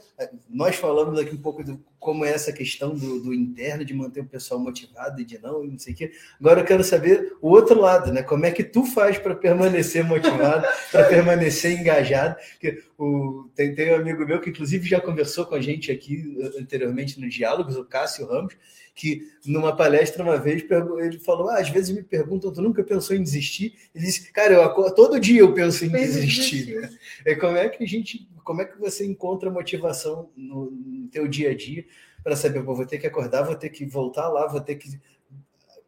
[0.50, 4.22] nós falamos aqui um pouco de como é essa questão do, do, interno, de manter
[4.22, 6.12] o pessoal motivado e de não, e não sei o quê.
[6.40, 8.22] Agora eu quero saber o outro lado, né?
[8.22, 12.36] Como é que tu faz para permanecer motivado, para permanecer engajado?
[12.52, 16.38] Porque o, tem, tem um amigo meu que, inclusive, já conversou com a gente aqui
[16.60, 18.54] anteriormente nos diálogos, o Cássio Ramos,
[18.96, 20.64] que numa palestra uma vez
[21.00, 23.76] ele falou: ah, às vezes me perguntam, tu nunca pensou em desistir?
[23.94, 26.76] Ele disse, cara, eu todo dia eu penso em desistir.
[26.76, 26.90] Né?
[27.26, 31.28] É como é que a gente, como é que você encontra motivação no, no teu
[31.28, 31.86] dia a dia
[32.24, 35.00] para saber, pô, vou ter que acordar, vou ter que voltar lá, vou ter que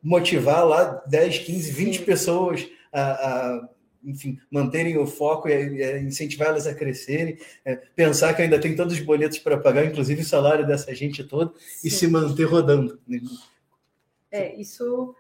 [0.01, 2.03] motivar lá 10, 15, 20 Sim.
[2.03, 3.69] pessoas a, a
[4.05, 8.99] enfim, manterem o foco e incentivá-las a crescerem, é, pensar que ainda tem todos os
[8.99, 11.87] boletos para pagar, inclusive o salário dessa gente toda, Sim.
[11.87, 12.99] e se manter rodando.
[14.31, 15.15] É, isso.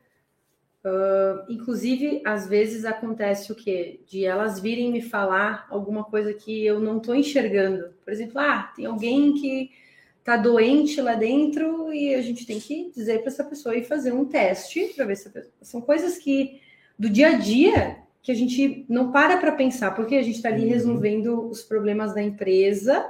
[0.85, 4.01] Uh, inclusive, às vezes acontece o quê?
[4.07, 7.89] De elas virem me falar alguma coisa que eu não estou enxergando.
[8.03, 9.71] Por exemplo, ah, tem alguém que
[10.19, 14.11] está doente lá dentro e a gente tem que dizer para essa pessoa ir fazer
[14.11, 15.53] um teste para ver se pessoa...
[15.59, 16.61] são coisas que
[16.99, 20.49] do dia a dia que a gente não para para pensar, porque a gente está
[20.49, 20.69] ali uhum.
[20.69, 23.09] resolvendo os problemas da empresa,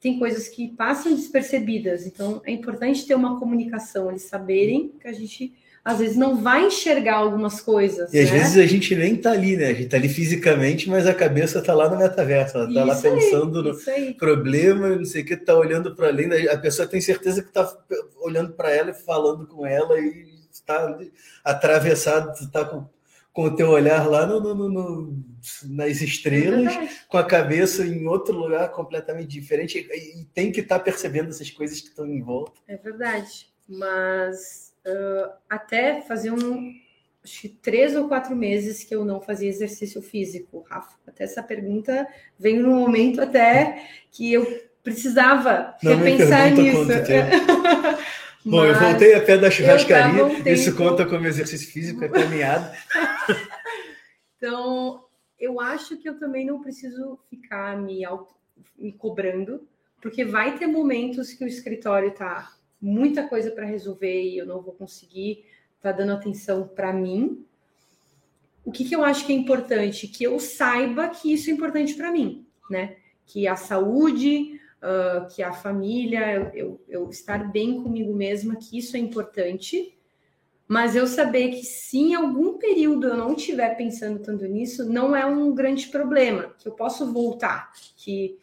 [0.00, 5.12] tem coisas que passam despercebidas, então é importante ter uma comunicação, eles saberem que a
[5.12, 5.54] gente
[5.86, 8.12] às vezes não vai enxergar algumas coisas.
[8.12, 8.38] E às né?
[8.38, 9.66] vezes a gente nem está ali, né?
[9.66, 12.96] A gente está ali fisicamente, mas a cabeça está lá no metaverso, ela está lá
[12.96, 17.00] pensando aí, no problema, não sei o que, está olhando para além, a pessoa tem
[17.00, 17.72] certeza que está
[18.20, 20.98] olhando para ela e falando com ela e está
[21.44, 22.88] atravessado, está com
[23.32, 25.24] com o teu olhar lá no, no, no
[25.64, 30.78] nas estrelas, é com a cabeça em outro lugar completamente diferente, e, tem que estar
[30.78, 32.58] tá percebendo essas coisas que estão em volta.
[32.66, 36.72] É verdade, mas uh, até fazer um,
[37.22, 40.96] acho que três ou quatro meses que eu não fazia exercício físico, Rafa.
[41.06, 42.06] Até essa pergunta
[42.38, 46.86] veio no momento até que eu precisava não repensar nisso.
[48.46, 52.08] Bom, Mas eu voltei a pé da churrascaria, um isso conta como exercício físico, é
[52.08, 52.72] caminhada.
[54.38, 55.04] então,
[55.36, 58.32] eu acho que eu também não preciso ficar me, auto,
[58.78, 59.66] me cobrando,
[60.00, 62.55] porque vai ter momentos que o escritório tá
[62.86, 65.44] muita coisa para resolver e eu não vou conseguir
[65.76, 67.44] estar tá dando atenção para mim.
[68.64, 70.08] O que, que eu acho que é importante?
[70.08, 72.96] Que eu saiba que isso é importante para mim, né?
[73.26, 78.96] que a saúde, uh, que a família, eu, eu estar bem comigo mesma, que isso
[78.96, 79.92] é importante.
[80.68, 85.14] Mas eu saber que se em algum período eu não estiver pensando tanto nisso, não
[85.14, 88.38] é um grande problema, que eu posso voltar, que,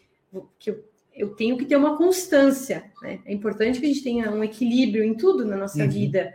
[0.58, 2.92] que eu, eu tenho que ter uma constância.
[3.02, 3.20] Né?
[3.26, 5.90] É importante que a gente tenha um equilíbrio em tudo na nossa uhum.
[5.90, 6.34] vida.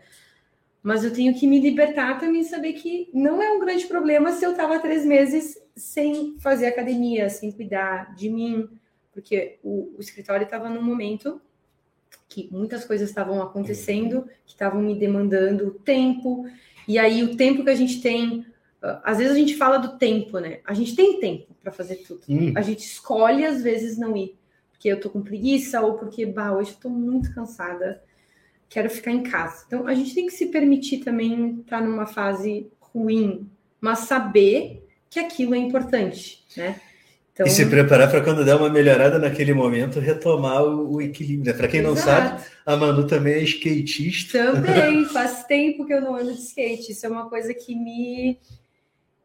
[0.82, 4.44] Mas eu tenho que me libertar também saber que não é um grande problema se
[4.44, 8.68] eu estava três meses sem fazer academia, sem cuidar de mim,
[9.12, 11.40] porque o, o escritório estava num momento
[12.28, 16.46] que muitas coisas estavam acontecendo, que estavam me demandando tempo,
[16.86, 18.46] e aí o tempo que a gente tem,
[18.82, 20.60] ah, às vezes a gente fala do tempo, né?
[20.64, 22.20] A gente tem tempo para fazer tudo.
[22.28, 22.52] Hum.
[22.54, 24.37] A gente escolhe às vezes não ir,
[24.78, 28.00] porque eu tô com preguiça ou porque, bah, hoje eu tô muito cansada,
[28.68, 29.64] quero ficar em casa.
[29.66, 35.18] Então a gente tem que se permitir também estar numa fase ruim, mas saber que
[35.18, 36.80] aquilo é importante, né?
[37.32, 37.44] Então...
[37.44, 41.52] E se preparar para quando der uma melhorada naquele momento, retomar o, o equilíbrio.
[41.52, 41.58] Né?
[41.58, 42.40] Para quem não Exato.
[42.40, 44.52] sabe, a Manu também é skatista.
[44.52, 46.92] Também, faz tempo que eu não ando de skate.
[46.92, 48.38] Isso é uma coisa que me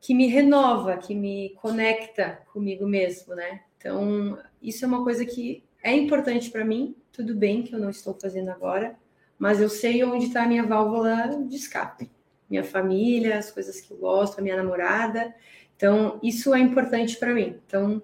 [0.02, 3.62] que me renova, que me conecta comigo mesmo, né?
[3.84, 6.96] Então, isso é uma coisa que é importante para mim.
[7.12, 8.96] Tudo bem que eu não estou fazendo agora,
[9.38, 12.10] mas eu sei onde está a minha válvula de escape.
[12.50, 15.36] Minha família, as coisas que eu gosto, a minha namorada.
[15.76, 17.58] Então, isso é importante para mim.
[17.67, 18.02] Então,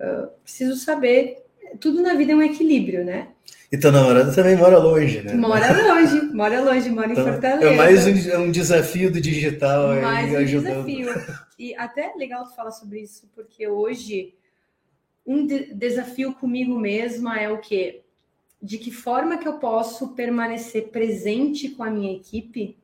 [0.00, 1.44] uh, preciso saber.
[1.78, 3.28] Tudo na vida é um equilíbrio, né?
[3.70, 5.34] E tua namorada também mora longe, né?
[5.34, 7.72] Mora longe, mora longe, mora então, em Fortaleza.
[7.72, 9.94] É mais um, é um desafio do digital.
[10.02, 10.84] Mais um ajudando.
[10.84, 11.38] desafio.
[11.56, 14.34] E até é legal tu falar sobre isso, porque hoje
[15.26, 18.02] um de desafio comigo mesma é o quê?
[18.60, 22.76] De que forma que eu posso permanecer presente com a minha equipe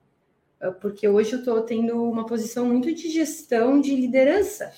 [0.60, 4.72] ah, porque hoje eu estou tendo uma posição muito de gestão de liderança.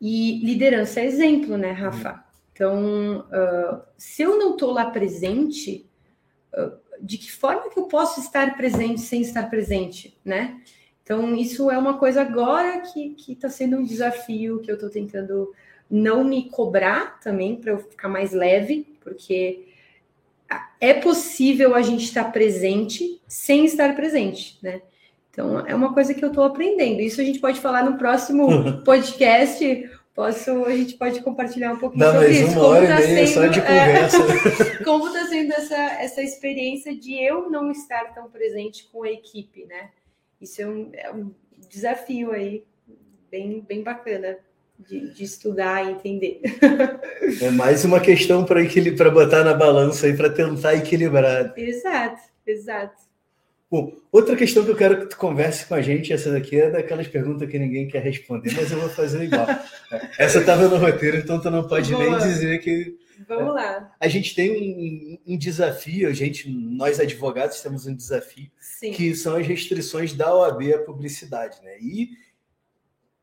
[0.00, 2.24] E liderança é exemplo, né, Rafa?
[2.52, 5.88] Então, uh, se eu não estou lá presente,
[6.52, 10.60] uh, de que forma que eu posso estar presente sem estar presente, né?
[11.02, 15.52] Então, isso é uma coisa agora que está sendo um desafio que eu estou tentando
[15.92, 19.66] não me cobrar também, para eu ficar mais leve, porque
[20.80, 24.80] é possível a gente estar presente sem estar presente, né?
[25.30, 27.00] Então, é uma coisa que eu estou aprendendo.
[27.00, 28.48] Isso a gente pode falar no próximo
[28.84, 29.90] podcast.
[30.14, 32.58] Posso, a gente pode compartilhar um pouquinho Não, sobre isso.
[32.58, 33.58] Uma hora tá e meia sendo.
[33.60, 39.10] É, como está sendo essa, essa experiência de eu não estar tão presente com a
[39.10, 39.90] equipe, né?
[40.40, 41.30] Isso é um, é um
[41.70, 42.64] desafio aí,
[43.30, 44.38] bem, bem bacana
[44.88, 46.40] de, de, estudar e entender.
[47.40, 51.52] É mais uma questão para botar na balança aí, para tentar equilibrar.
[51.56, 53.12] Exato, exato.
[53.72, 56.70] Bom, outra questão que eu quero que tu converse com a gente, essa daqui é
[56.70, 59.46] daquelas perguntas que ninguém quer responder, mas eu vou fazer igual.
[60.18, 62.18] essa estava no roteiro, então tu não pode Boa.
[62.18, 62.98] nem dizer que.
[63.26, 63.94] Vamos é, lá.
[63.98, 68.92] A gente tem um, um, desafio, a gente, nós advogados temos um desafio, Sim.
[68.92, 71.78] que são as restrições da OAB à publicidade, né?
[71.80, 72.10] E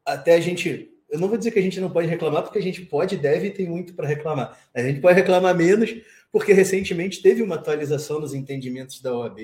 [0.04, 2.62] até a gente eu não vou dizer que a gente não pode reclamar, porque a
[2.62, 4.58] gente pode deve e tem muito para reclamar.
[4.74, 5.94] A gente pode reclamar menos,
[6.32, 9.40] porque recentemente teve uma atualização nos entendimentos da OAB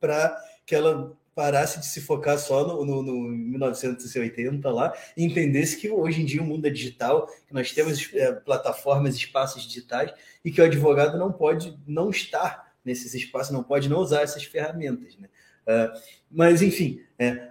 [0.00, 5.76] para que ela parasse de se focar só no, no, no 1980 lá e entendesse
[5.76, 10.12] que hoje em dia o mundo é digital, que nós temos é, plataformas, espaços digitais
[10.42, 14.44] e que o advogado não pode não estar nesses espaços, não pode não usar essas
[14.44, 15.16] ferramentas.
[15.18, 15.28] Né?
[15.68, 17.50] Uh, mas, enfim, é,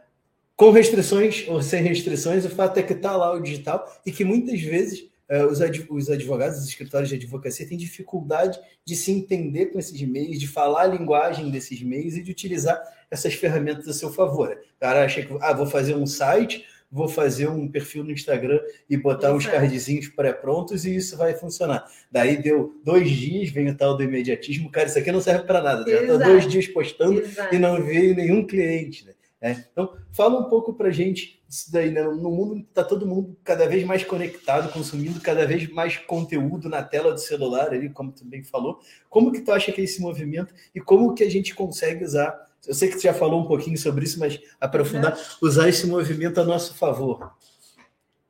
[0.55, 4.23] com restrições ou sem restrições, o fato é que está lá o digital e que
[4.23, 5.61] muitas vezes é, os
[6.09, 10.83] advogados, os escritórios de advocacia têm dificuldade de se entender com esses meios, de falar
[10.83, 14.51] a linguagem desses meios e de utilizar essas ferramentas a seu favor.
[14.51, 18.59] O cara acha que ah, vou fazer um site, vou fazer um perfil no Instagram
[18.89, 21.85] e botar uns cardzinhos pré-prontos e isso vai funcionar.
[22.11, 25.61] Daí deu dois dias, vem o tal do imediatismo, cara, isso aqui não serve para
[25.61, 25.89] nada.
[25.89, 27.53] Já estou dois dias postando Exato.
[27.53, 29.05] e não veio nenhum cliente.
[29.05, 29.13] Né?
[29.45, 32.01] É, então, fala um pouco para gente isso daí, né?
[32.01, 36.81] No mundo está todo mundo cada vez mais conectado, consumindo cada vez mais conteúdo na
[36.81, 38.79] tela do celular, ali, como tu bem falou.
[39.07, 42.49] Como que tu acha que é esse movimento e como que a gente consegue usar?
[42.67, 45.47] Eu sei que tu já falou um pouquinho sobre isso, mas aprofundar, uhum.
[45.47, 47.31] usar esse movimento a nosso favor.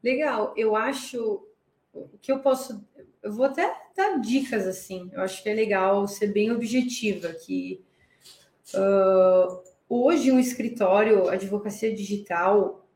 [0.04, 1.48] Legal, eu acho
[2.22, 2.84] que eu posso,
[3.24, 5.10] eu vou até dar dicas assim.
[5.14, 7.82] Eu acho que é legal ser bem objetiva, que
[8.74, 12.88] uh, hoje um escritório, advocacia digital,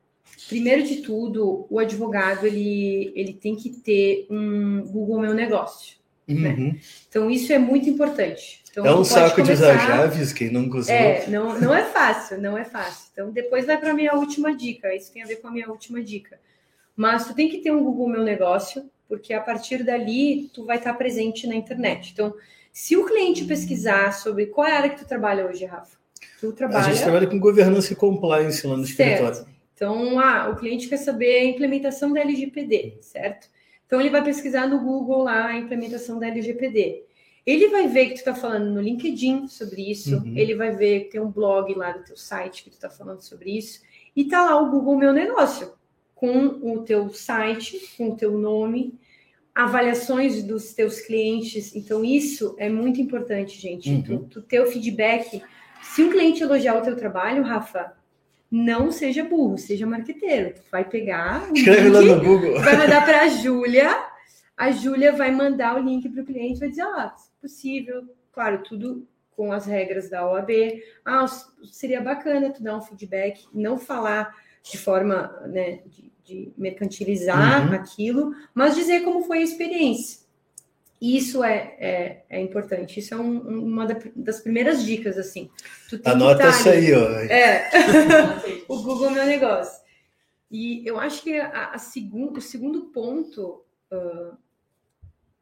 [0.47, 5.97] primeiro de tudo, o advogado ele, ele tem que ter um Google Meu Negócio.
[6.27, 6.49] Né?
[6.49, 6.67] Uhum.
[6.73, 6.79] Né?
[7.07, 8.63] Então, isso é muito importante.
[8.69, 9.71] Então, é um saco começar...
[9.71, 10.93] de usar Javes, quem nunca usou.
[10.93, 13.09] É, não, não é fácil, não é fácil.
[13.11, 14.93] Então, depois vai para a minha última dica.
[14.93, 16.39] Isso tem a ver com a minha última dica.
[16.95, 20.77] Mas tu tem que ter um Google Meu Negócio porque a partir dali tu vai
[20.77, 22.11] estar presente na internet.
[22.13, 22.35] Então,
[22.71, 25.97] se o cliente pesquisar sobre qual é a área que tu trabalha hoje, Rafa?
[26.39, 26.85] Tu trabalha...
[26.85, 29.25] A gente trabalha com governança e compliance lá no certo.
[29.25, 29.59] escritório.
[29.73, 33.47] Então, ah, o cliente quer saber a implementação da LGPD, certo?
[33.85, 37.03] Então, ele vai pesquisar no Google lá a implementação da LGPD.
[37.45, 40.37] Ele vai ver que tu está falando no LinkedIn sobre isso, uhum.
[40.37, 43.21] ele vai ver que tem um blog lá do teu site que tu está falando
[43.21, 43.81] sobre isso,
[44.15, 45.71] e tá lá o Google Meu Negócio,
[46.13, 48.99] com o teu site, com o teu nome,
[49.55, 51.75] avaliações dos teus clientes.
[51.75, 53.89] Então, isso é muito importante, gente.
[53.89, 54.01] Uhum.
[54.01, 55.41] Tu, tu ter o feedback.
[55.81, 57.93] Se um cliente elogiar o teu trabalho, Rafa,
[58.51, 60.53] não seja burro, seja marqueteiro.
[60.55, 61.49] Tu vai pegar.
[61.53, 62.61] Escreve link, lá no Google.
[62.61, 63.89] Vai mandar para a Júlia.
[64.57, 68.61] A Júlia vai mandar o link para o cliente, vai dizer, ó, oh, possível, claro,
[68.63, 70.49] tudo com as regras da OAB.
[71.05, 71.25] Ah,
[71.71, 77.73] seria bacana tu dar um feedback, não falar de forma né, de, de mercantilizar uhum.
[77.73, 80.19] aquilo, mas dizer como foi a experiência.
[81.01, 82.99] Isso é, é, é importante.
[82.99, 85.49] Isso é um, uma das primeiras dicas, assim.
[86.03, 87.09] Anota isso aí, ó.
[87.21, 87.69] É.
[88.67, 89.81] o Google Meu Negócio.
[90.51, 94.35] E eu acho que a, a segundo, o segundo ponto, uh,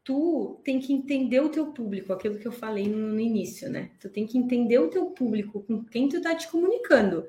[0.04, 3.90] tu tem que entender o teu público, aquilo que eu falei no, no, início, né?
[3.98, 7.26] Tu tem que entender o teu público, com quem tu tá te comunicando.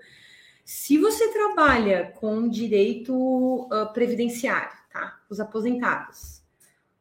[0.63, 5.19] Se você trabalha com direito uh, previdenciário, tá?
[5.29, 6.38] Os aposentados.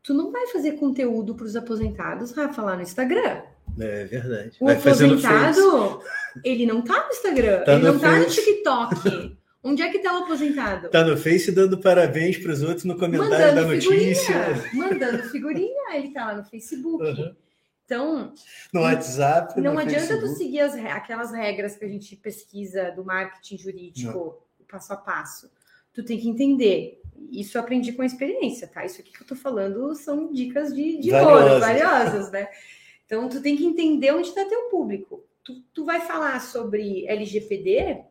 [0.09, 3.43] Tu não vai fazer conteúdo para os aposentados, Rafa, lá no Instagram.
[3.79, 4.57] É verdade.
[4.59, 6.03] O vai aposentado,
[6.43, 8.15] ele não tá no Instagram, tá ele no não face.
[8.15, 9.39] tá no TikTok.
[9.63, 10.89] Onde é que tá o aposentado?
[10.89, 14.55] Tá no Face dando parabéns para os outros no comentário mandando da notícia.
[14.55, 17.05] Figurinha, mandando figurinha, ele tá lá no Facebook.
[17.05, 17.37] Uhum.
[17.85, 18.33] Então.
[18.73, 19.61] No WhatsApp.
[19.61, 20.33] Não no adianta Facebook.
[20.33, 24.67] tu seguir as, aquelas regras que a gente pesquisa do marketing jurídico, não.
[24.71, 25.51] passo a passo.
[25.93, 26.99] Tu tem que entender.
[27.31, 28.85] Isso eu aprendi com a experiência, tá?
[28.85, 32.49] Isso aqui que eu tô falando são dicas de, de ouro, valiosas, né?
[33.05, 35.25] Então, tu tem que entender onde está teu público.
[35.43, 38.03] Tu, tu vai falar sobre LGPD,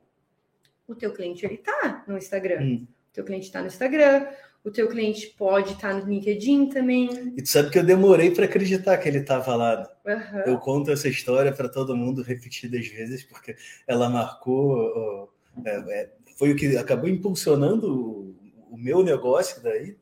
[0.87, 2.61] o teu cliente ele tá no Instagram.
[2.61, 2.87] Hum.
[3.11, 4.27] O teu cliente está no Instagram,
[4.63, 7.33] o teu cliente pode estar no LinkedIn também.
[7.37, 9.89] E tu sabe que eu demorei para acreditar que ele estava lá.
[10.05, 10.39] Uhum.
[10.45, 13.55] Eu conto essa história para todo mundo repetidas vezes, porque
[13.87, 15.31] ela marcou.
[15.65, 18.26] É, é, foi o que acabou impulsionando
[18.71, 19.95] o, meu negócio daí.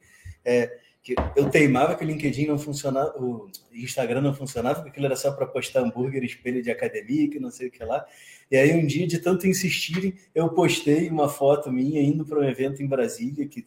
[0.44, 5.06] É, que eu teimava que o LinkedIn não funcionava, o Instagram não funcionava, porque aquilo
[5.06, 8.04] era só para postar hambúrguer, espelho de academia, que não sei o que lá.
[8.50, 12.44] E aí, um dia, de tanto insistirem, eu postei uma foto minha indo para um
[12.44, 13.64] evento em Brasília, que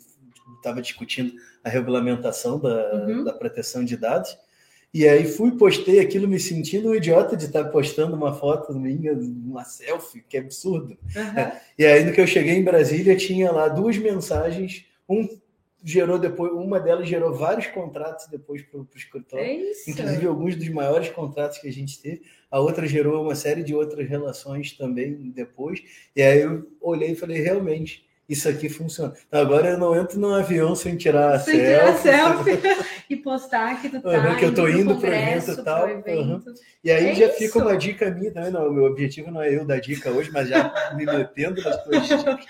[0.56, 1.32] estava discutindo
[1.62, 3.22] a regulamentação da, uhum.
[3.22, 4.36] da proteção de dados.
[4.92, 9.12] E aí fui, postei aquilo me sentindo um idiota de estar postando uma foto minha,
[9.12, 10.98] uma selfie, que é absurdo.
[11.14, 11.52] Uhum.
[11.78, 14.87] E aí, no que eu cheguei em Brasília, tinha lá duas mensagens.
[15.08, 15.28] Um
[15.82, 20.68] gerou depois, uma delas gerou vários contratos depois para o escritório, é inclusive alguns dos
[20.68, 22.22] maiores contratos que a gente teve.
[22.50, 25.82] A outra gerou uma série de outras relações também depois.
[26.16, 29.14] E aí eu olhei e falei, realmente, isso aqui funciona.
[29.32, 32.02] Agora eu não entro num avião sem tirar a sem selfie.
[32.02, 32.44] Tirar
[32.76, 35.64] selfie e postar que tu tá uhum, que eu tô indo para o evento e
[35.64, 35.88] tal.
[35.88, 36.42] Uhum.
[36.84, 37.38] E aí é já isso.
[37.38, 38.50] fica uma dica minha também.
[38.50, 41.82] Não, o meu objetivo não é eu dar dica hoje, mas já me metendo nas
[41.82, 42.44] tuas dicas.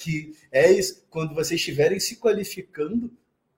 [0.00, 1.06] Que é isso.
[1.08, 3.08] Quando vocês estiverem se qualificando,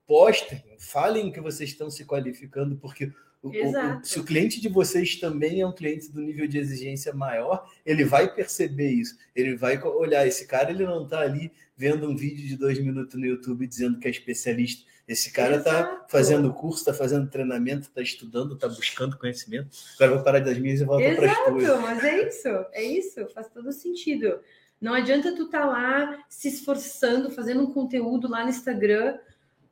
[0.05, 3.11] postem, falem que vocês estão se qualificando, porque
[3.41, 7.13] o, o, se o cliente de vocês também é um cliente do nível de exigência
[7.13, 9.17] maior, ele vai perceber isso.
[9.35, 13.19] Ele vai olhar, esse cara ele não está ali vendo um vídeo de dois minutos
[13.19, 14.85] no YouTube dizendo que é especialista.
[15.07, 19.69] Esse cara está fazendo curso, está fazendo treinamento, está estudando, está buscando conhecimento.
[19.95, 21.63] Agora eu vou parar das minhas e volto para as tuas.
[21.63, 24.39] Exato, mas é isso, é isso, faz todo sentido.
[24.81, 29.17] Não adianta tu estar tá lá se esforçando, fazendo um conteúdo lá no Instagram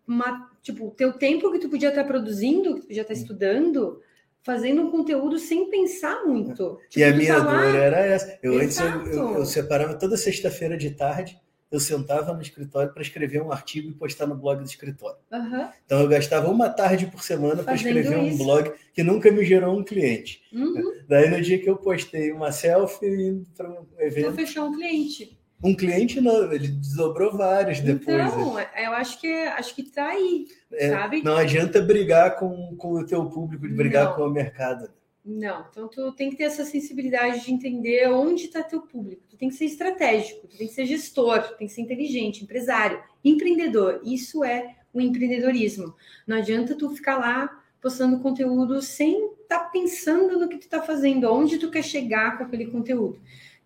[0.08, 4.02] uma, tipo, o teu tempo que tu podia estar produzindo, que tu podia estar estudando,
[4.44, 6.80] fazendo um conteúdo sem pensar muito.
[6.90, 8.38] Tipo, e a minha tá dor era essa.
[8.44, 11.40] Eu antes eu, eu, eu, separava toda sexta-feira de tarde,
[11.72, 15.18] eu sentava no escritório para escrever um artigo e postar no blog do escritório.
[15.32, 15.68] Uhum.
[15.86, 19.76] Então eu gastava uma tarde por semana para escrever um blog que nunca me gerou
[19.76, 20.44] um cliente.
[20.54, 21.02] Uhum.
[21.08, 24.26] Daí no dia que eu postei uma selfie para um evento.
[24.26, 25.36] Vou fechar um cliente.
[25.64, 28.28] Um cliente não, ele desdobrou vários depois.
[28.28, 28.68] Então, né?
[28.78, 31.24] eu acho que acho que tá aí, é, sabe?
[31.24, 34.16] Não adianta brigar com, com o teu público, de brigar não.
[34.16, 34.90] com o mercado.
[35.26, 39.24] Não, então tu tem que ter essa sensibilidade de entender onde está teu público.
[39.30, 42.44] Tu tem que ser estratégico, tu tem que ser gestor, tu tem que ser inteligente,
[42.44, 44.02] empresário, empreendedor.
[44.04, 45.96] Isso é o empreendedorismo.
[46.28, 50.82] Não adianta tu ficar lá postando conteúdo sem estar tá pensando no que tu está
[50.82, 53.22] fazendo, onde tu quer chegar com aquele conteúdo.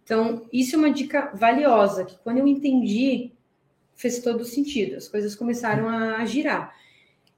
[0.07, 3.33] Então, isso é uma dica valiosa, que quando eu entendi,
[3.93, 6.73] fez todo sentido, as coisas começaram a girar.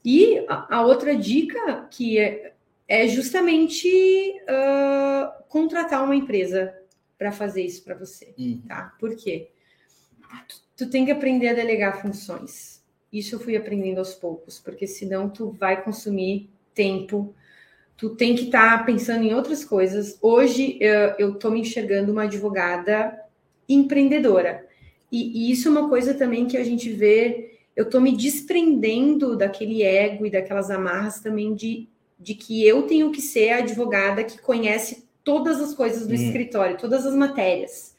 [0.05, 2.53] E a, a outra dica que é,
[2.87, 3.89] é justamente
[4.43, 6.71] uh, contratar uma empresa
[7.17, 8.61] para fazer isso para você, hum.
[8.67, 8.95] tá?
[8.99, 9.49] Por quê?
[10.47, 12.85] Tu, tu tem que aprender a delegar funções.
[13.11, 17.33] Isso eu fui aprendendo aos poucos, porque senão tu vai consumir tempo,
[17.99, 20.17] tu tem que estar tá pensando em outras coisas.
[20.21, 20.79] Hoje
[21.19, 23.19] eu estou me enxergando uma advogada
[23.67, 24.65] empreendedora.
[25.11, 27.57] E, e, isso é uma coisa também que a gente vê.
[27.75, 33.11] Eu estou me desprendendo daquele ego e daquelas amarras também de, de que eu tenho
[33.11, 36.15] que ser a advogada que conhece todas as coisas do hum.
[36.15, 37.95] escritório, todas as matérias.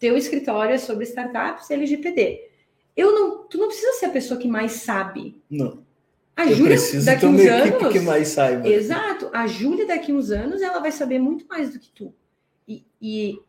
[0.00, 2.48] Teu escritório é sobre startups e LGPD.
[2.96, 5.40] Eu não, tu não precisa ser a pessoa que mais sabe.
[5.48, 5.86] Não.
[6.38, 7.92] A Júlia, daqui uns anos.
[7.92, 8.68] que mais saiba.
[8.68, 9.28] Exato.
[9.32, 12.14] A Júlia, daqui uns anos, ela vai saber muito mais do que tu.
[12.68, 13.40] E, e,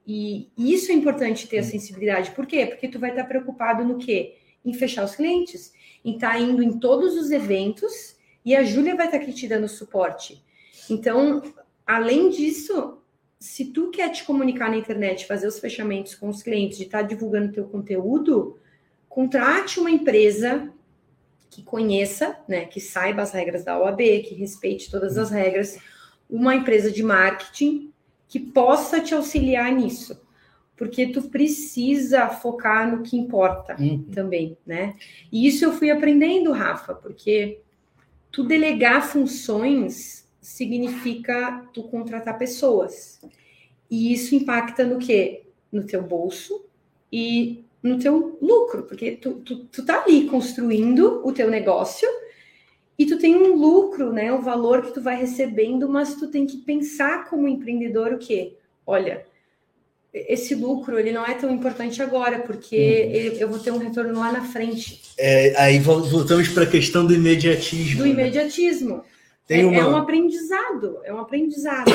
[0.58, 2.32] e isso é importante ter a sensibilidade.
[2.32, 2.66] Por quê?
[2.66, 4.38] Porque tu vai estar preocupado no quê?
[4.66, 5.72] Em fechar os clientes,
[6.04, 9.48] em estar tá indo em todos os eventos e a Júlia vai estar aqui te
[9.48, 10.44] dando suporte.
[10.90, 11.44] Então,
[11.86, 12.98] além disso,
[13.40, 17.02] se tu quer te comunicar na internet, fazer os fechamentos com os clientes, de estar
[17.02, 18.58] tá divulgando teu conteúdo,
[19.08, 20.74] contrate uma empresa
[21.50, 25.80] que conheça, né, que saiba as regras da OAB, que respeite todas as regras,
[26.30, 27.92] uma empresa de marketing
[28.28, 30.22] que possa te auxiliar nisso.
[30.78, 34.06] Porque tu precisa focar no que importa uhum.
[34.14, 34.96] também, né?
[35.32, 37.60] E isso eu fui aprendendo, Rafa, porque
[38.32, 43.20] tu delegar funções significa tu contratar pessoas.
[43.90, 45.44] E isso impacta no quê?
[45.72, 46.64] No teu bolso
[47.12, 52.08] e no teu lucro, porque tu, tu, tu tá ali construindo o teu negócio
[52.98, 54.32] e tu tem um lucro, né?
[54.34, 58.58] O valor que tu vai recebendo, mas tu tem que pensar como empreendedor o quê?
[58.86, 59.26] Olha,
[60.14, 63.38] esse lucro ele não é tão importante agora, porque uhum.
[63.40, 65.02] eu vou ter um retorno lá na frente.
[65.18, 68.00] É, aí voltamos para a questão do imediatismo.
[68.00, 68.10] Do né?
[68.10, 69.04] imediatismo.
[69.48, 69.78] Tem é, uma...
[69.78, 71.92] é um aprendizado, é um aprendizado.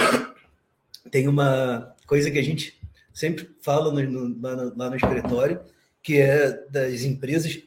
[1.11, 2.81] Tem uma coisa que a gente
[3.13, 5.61] sempre fala no, no, lá, no, lá no escritório,
[6.05, 7.59] que é das empresas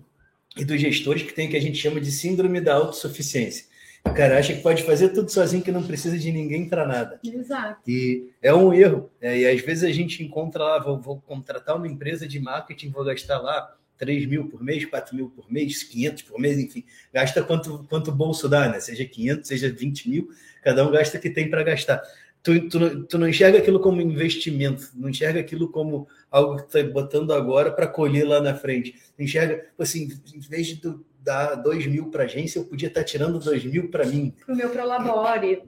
[0.56, 3.66] e dos gestores que tem o que a gente chama de síndrome da autossuficiência.
[4.04, 7.20] O cara acha que pode fazer tudo sozinho, que não precisa de ninguém para nada.
[7.22, 7.78] Exato.
[7.88, 9.10] E é um erro.
[9.20, 12.90] É, e às vezes a gente encontra lá, vou, vou, contratar uma empresa de marketing,
[12.90, 16.84] vou gastar lá 3 mil por mês, 4 mil por mês, 500 por mês, enfim.
[17.12, 18.80] Gasta quanto, quanto o bolso dá, né?
[18.80, 20.30] Seja 500, seja 20 mil,
[20.64, 22.02] cada um gasta o que tem para gastar
[22.42, 26.78] tu, tu, tu não enxerga aquilo como investimento, não enxerga aquilo como algo que tu
[26.78, 28.94] está botando agora para colher lá na frente.
[29.16, 33.00] Tu enxerga, assim, em vez de tu dar dois mil para agência, eu podia estar
[33.00, 34.34] tá tirando dois mil para mim.
[34.44, 35.62] Para o meu Prolabore.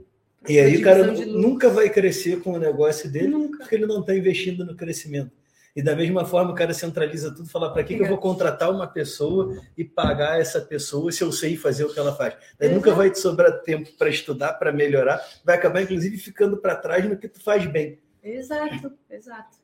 [0.49, 3.59] E aí o cara nunca vai crescer com o negócio dele, nunca.
[3.59, 5.31] porque ele não está investindo no crescimento.
[5.75, 8.71] E da mesma forma, o cara centraliza tudo, fala para que, que eu vou contratar
[8.71, 12.37] uma pessoa e pagar essa pessoa se eu sei fazer o que ela faz.
[12.59, 16.77] Daí nunca vai te sobrar tempo para estudar, para melhorar, vai acabar inclusive ficando para
[16.77, 17.99] trás no que tu faz bem.
[18.23, 19.59] Exato, exato.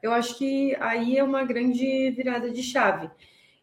[0.00, 3.10] Eu acho que aí é uma grande virada de chave.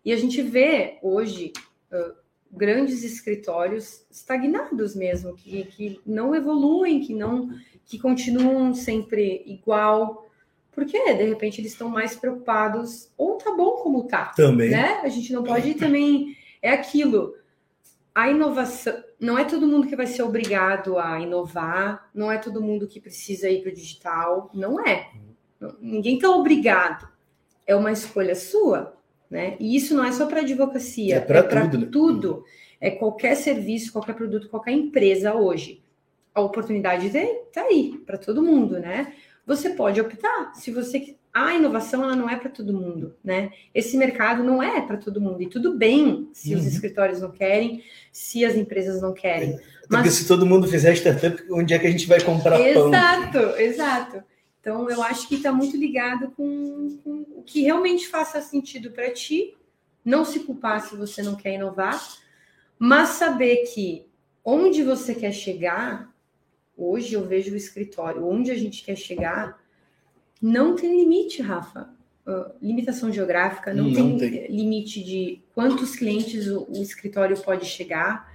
[0.03, 1.53] E a gente vê hoje
[1.89, 2.13] uh,
[2.51, 7.49] grandes escritórios estagnados mesmo, que, que não evoluem, que não
[7.85, 10.29] que continuam sempre igual.
[10.73, 14.33] Porque, de repente, eles estão mais preocupados, ou tá bom como tá.
[14.35, 14.71] Também.
[14.71, 15.01] Né?
[15.03, 16.35] A gente não pode também.
[16.61, 17.35] É aquilo.
[18.13, 18.93] A inovação.
[19.19, 22.99] Não é todo mundo que vai ser obrigado a inovar, não é todo mundo que
[22.99, 24.49] precisa ir para o digital.
[24.53, 25.11] Não é.
[25.79, 27.07] Ninguém está obrigado.
[27.65, 28.97] É uma escolha sua.
[29.29, 29.55] Né?
[29.59, 31.77] E isso não é só para advocacia, é para tudo.
[31.79, 31.89] Né?
[31.91, 32.45] tudo.
[32.79, 35.81] É qualquer serviço, qualquer produto, qualquer empresa hoje.
[36.35, 39.13] A oportunidade está aí para todo mundo, né?
[39.45, 40.53] Você pode optar.
[40.55, 43.51] Se você a inovação ela não é para todo mundo, né?
[43.73, 46.59] Esse mercado não é para todo mundo e tudo bem se uhum.
[46.59, 49.53] os escritórios não querem, se as empresas não querem.
[49.53, 52.79] Porque Mas se todo mundo fizer startup, onde é que a gente vai comprar exato,
[52.79, 52.93] pão?
[52.93, 54.23] Exato, exato.
[54.61, 59.11] Então eu acho que está muito ligado com, com o que realmente faça sentido para
[59.11, 59.57] ti.
[60.05, 61.99] Não se culpar se você não quer inovar,
[62.77, 64.05] mas saber que
[64.45, 66.12] onde você quer chegar
[66.77, 69.61] Hoje eu vejo o escritório, onde a gente quer chegar,
[70.41, 71.89] não tem limite, Rafa.
[72.25, 77.65] Uh, limitação geográfica, não, não tem, tem, limite de quantos clientes o, o escritório pode
[77.65, 78.31] chegar,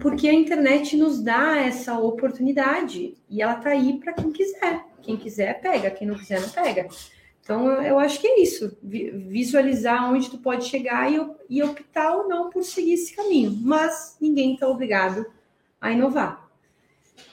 [0.00, 4.84] porque a internet nos dá essa oportunidade e ela tá aí para quem quiser.
[5.02, 6.88] Quem quiser, pega, quem não quiser, não pega.
[7.40, 12.28] Então, eu, acho que é isso, visualizar onde tu pode chegar e, e optar ou
[12.28, 13.56] não por seguir esse caminho.
[13.62, 15.24] Mas ninguém está obrigado
[15.80, 16.45] a inovar.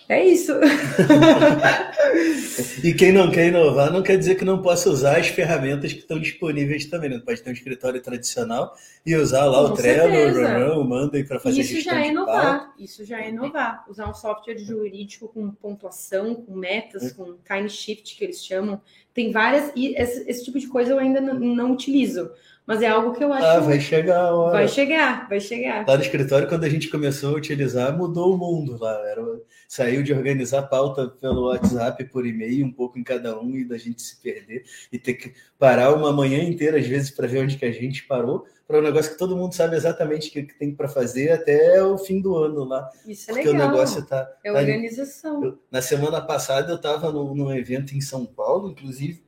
[0.10, 0.52] É isso.
[2.84, 6.00] e quem não quer inovar não quer dizer que não possa usar as ferramentas que
[6.00, 7.10] estão disponíveis também.
[7.10, 7.22] Né?
[7.24, 8.76] Pode ter um escritório tradicional
[9.06, 12.74] e usar lá Com o Trello, o Run, o para fazer Isso já é inovar.
[12.78, 13.86] Isso já é inovar.
[13.90, 17.14] Usar um software jurídico com pontuação, com metas, é.
[17.14, 18.82] com time shift que eles chamam.
[19.14, 22.30] Tem várias e esse, esse tipo de coisa eu ainda não, não utilizo.
[22.66, 23.46] Mas é algo que eu acho.
[23.46, 24.52] Ah, vai chegar a hora.
[24.54, 25.86] Vai chegar, vai chegar.
[25.86, 28.98] Lá no escritório, quando a gente começou a utilizar, mudou o mundo lá.
[29.06, 29.22] Era,
[29.68, 33.78] saiu de organizar pauta pelo WhatsApp, por e-mail, um pouco em cada um, e da
[33.78, 37.58] gente se perder e ter que parar uma manhã inteira, às vezes, para ver onde
[37.58, 40.74] que a gente parou, para um negócio que todo mundo sabe exatamente o que, tem
[40.74, 42.90] para fazer até o fim do ano lá.
[43.06, 43.54] Isso é legal.
[43.54, 44.30] Porque o negócio tá.
[44.44, 45.44] É organização.
[45.44, 49.23] Eu, na semana passada eu estava num evento em São Paulo, inclusive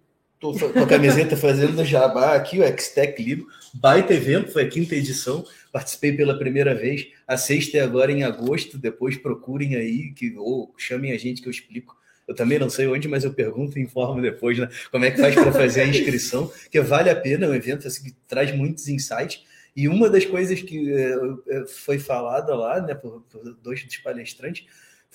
[0.54, 3.48] Tô com a camiseta fazendo jabá aqui, o X-Tech Lido.
[3.74, 5.46] Baita evento, foi a quinta edição.
[5.72, 7.08] Participei pela primeira vez.
[7.28, 8.78] A sexta é agora em agosto.
[8.78, 11.96] Depois procurem aí, que, ou chamem a gente que eu explico.
[12.28, 15.22] Eu também não sei onde, mas eu pergunto e informo depois né, como é que
[15.22, 18.52] faz para fazer a inscrição, que vale a pena, é um evento assim, que traz
[18.56, 19.44] muitos insights.
[19.76, 24.66] E uma das coisas que é, foi falada lá, né, por, por dois dos palestrantes,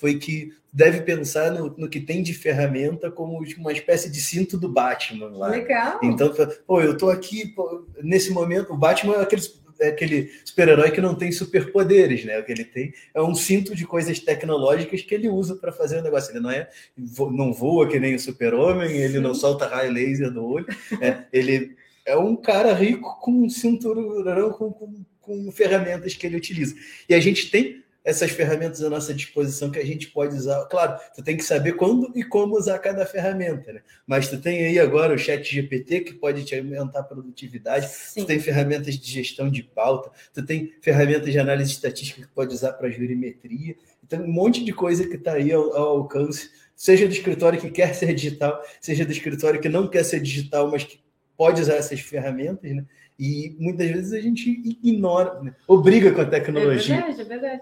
[0.01, 4.57] foi que deve pensar no, no, que tem de ferramenta como uma espécie de cinto
[4.57, 5.49] do Batman lá.
[5.49, 5.99] Legal.
[6.01, 6.33] Então,
[6.65, 8.73] pô, eu tô aqui pô, nesse momento.
[8.73, 9.43] O Batman é aquele,
[9.79, 12.39] é aquele super-herói que não tem superpoderes, né?
[12.39, 15.99] O que ele tem é um cinto de coisas tecnológicas que ele usa para fazer
[15.99, 16.31] o negócio.
[16.31, 20.43] Ele não é, não voa que nem o super-homem, ele não solta raio laser do
[20.43, 20.65] olho.
[20.99, 21.75] É, ele
[22.07, 26.73] é um cara rico com um cinturão com, com, com ferramentas que ele utiliza.
[27.07, 30.65] E a gente tem essas ferramentas à nossa disposição que a gente pode usar.
[30.65, 33.81] Claro, tu tem que saber quando e como usar cada ferramenta, né?
[34.07, 38.21] Mas tu tem aí agora o chat GPT que pode te aumentar a produtividade, Sim.
[38.21, 42.53] tu tem ferramentas de gestão de pauta, tu tem ferramentas de análise estatística que pode
[42.53, 47.07] usar para jurimetria, então um monte de coisa que está aí ao, ao alcance, seja
[47.07, 50.83] do escritório que quer ser digital, seja do escritório que não quer ser digital, mas
[50.83, 50.99] que
[51.37, 52.83] pode usar essas ferramentas, né?
[53.19, 54.49] E muitas vezes a gente
[54.83, 55.53] ignora, né?
[55.67, 56.95] obriga com a tecnologia.
[56.95, 57.61] É verdade, é verdade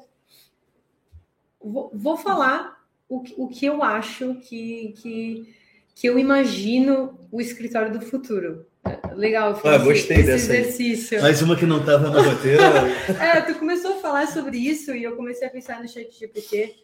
[1.62, 5.56] vou, vou falar o, o que eu acho que, que,
[5.96, 8.66] que eu imagino o escritório do futuro.
[9.14, 11.18] Legal, ah, gostei esse dessa exercício.
[11.18, 11.24] Aí.
[11.24, 12.62] Mais uma que não estava no roteiro.
[13.22, 16.76] é, tu começou a falar sobre isso e eu comecei a pensar no chat GPT.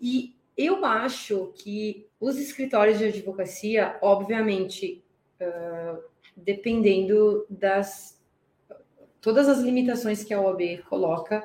[0.00, 5.02] E eu acho que os escritórios de advocacia, obviamente,
[5.40, 6.02] uh,
[6.36, 8.16] dependendo das
[9.20, 11.42] todas as limitações que a OAB coloca,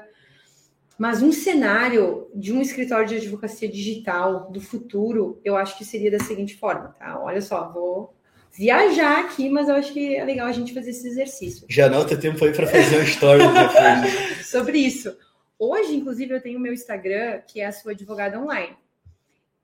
[1.01, 6.11] mas um cenário de um escritório de advocacia digital do futuro, eu acho que seria
[6.11, 7.19] da seguinte forma, tá?
[7.19, 8.15] Olha só, vou
[8.55, 11.65] viajar aqui, mas eu acho que é legal a gente fazer esse exercício.
[11.67, 14.45] Já não tem tempo aí para fazer uma história depois.
[14.45, 15.17] Sobre isso.
[15.57, 18.77] Hoje, inclusive, eu tenho o meu Instagram, que é a sua advogada online.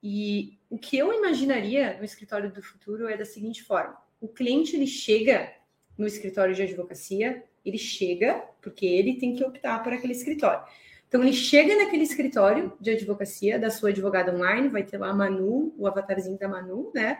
[0.01, 4.75] E o que eu imaginaria no escritório do futuro é da seguinte forma: o cliente
[4.75, 5.53] ele chega
[5.95, 10.65] no escritório de advocacia, ele chega porque ele tem que optar por aquele escritório.
[11.07, 15.13] Então, ele chega naquele escritório de advocacia da sua advogada online, vai ter lá a
[15.13, 17.19] Manu, o avatarzinho da Manu, né?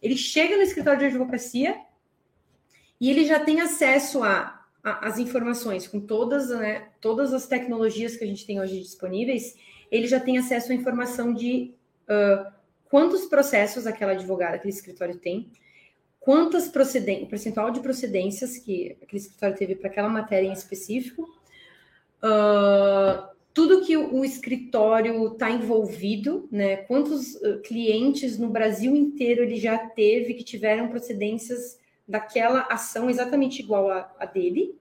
[0.00, 1.76] Ele chega no escritório de advocacia
[3.00, 8.16] e ele já tem acesso a, a as informações com todas, né, todas as tecnologias
[8.16, 9.56] que a gente tem hoje disponíveis.
[9.90, 11.74] Ele já tem acesso à informação de
[12.08, 12.52] uh,
[12.88, 15.50] quantos processos aquela advogada, aquele escritório tem,
[16.20, 21.24] quantas o percentual de procedências que aquele escritório teve para aquela matéria em específico,
[22.26, 26.76] uh, tudo que o, escritório está envolvido, né?
[26.76, 33.60] Quantos uh, clientes no Brasil inteiro ele já teve que tiveram procedências daquela ação exatamente
[33.60, 34.76] igual a, a dele,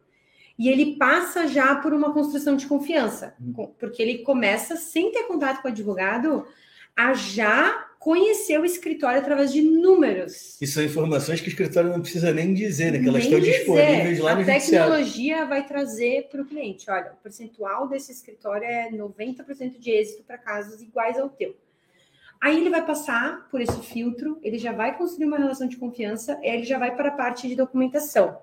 [0.58, 3.74] e ele passa já por uma construção de confiança, uhum.
[3.78, 6.46] porque ele começa, sem ter contato com o advogado,
[6.96, 10.62] a já conhecer o escritório através de números.
[10.62, 13.00] E são informações que o escritório não precisa nem dizer, né?
[13.00, 13.58] Que elas nem estão dizer.
[13.58, 18.12] disponíveis lá a no A tecnologia vai trazer para o cliente, olha, o percentual desse
[18.12, 21.56] escritório é 90% de êxito para casos iguais ao teu.
[22.40, 26.40] Aí ele vai passar por esse filtro, ele já vai construir uma relação de confiança,
[26.44, 28.38] e ele já vai para a parte de documentação,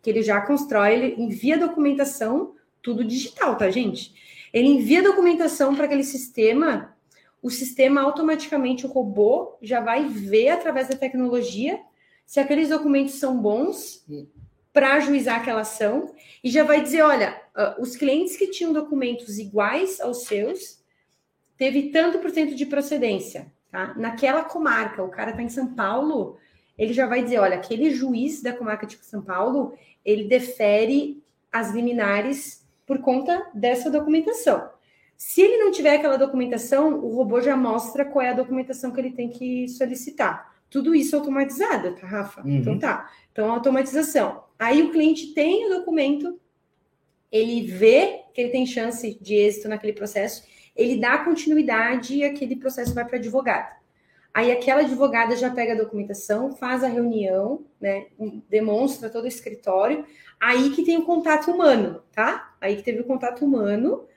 [0.00, 4.14] que ele já constrói, ele envia documentação, tudo digital, tá, gente?
[4.52, 6.94] Ele envia documentação para aquele sistema
[7.42, 11.80] o sistema automaticamente, o robô, já vai ver através da tecnologia
[12.26, 14.06] se aqueles documentos são bons
[14.72, 16.14] para ajuizar aquela ação
[16.44, 20.80] e já vai dizer: olha, uh, os clientes que tinham documentos iguais aos seus
[21.56, 23.94] teve tanto por cento de procedência, tá?
[23.96, 26.38] Naquela comarca, o cara está em São Paulo,
[26.78, 29.74] ele já vai dizer: olha, aquele juiz da comarca de São Paulo
[30.04, 31.22] ele defere
[31.52, 34.70] as liminares por conta dessa documentação.
[35.20, 38.98] Se ele não tiver aquela documentação, o robô já mostra qual é a documentação que
[38.98, 40.56] ele tem que solicitar.
[40.70, 42.40] Tudo isso automatizado, tá, Rafa?
[42.40, 42.56] Uhum.
[42.56, 43.10] Então tá.
[43.30, 44.44] Então, automatização.
[44.58, 46.40] Aí o cliente tem o documento,
[47.30, 50.42] ele vê que ele tem chance de êxito naquele processo,
[50.74, 53.76] ele dá continuidade e aquele processo vai para advogado.
[54.32, 58.06] Aí aquela advogada já pega a documentação, faz a reunião, né,
[58.48, 60.02] demonstra todo o escritório,
[60.40, 62.54] aí que tem o contato humano, tá?
[62.58, 64.08] Aí que teve o contato humano,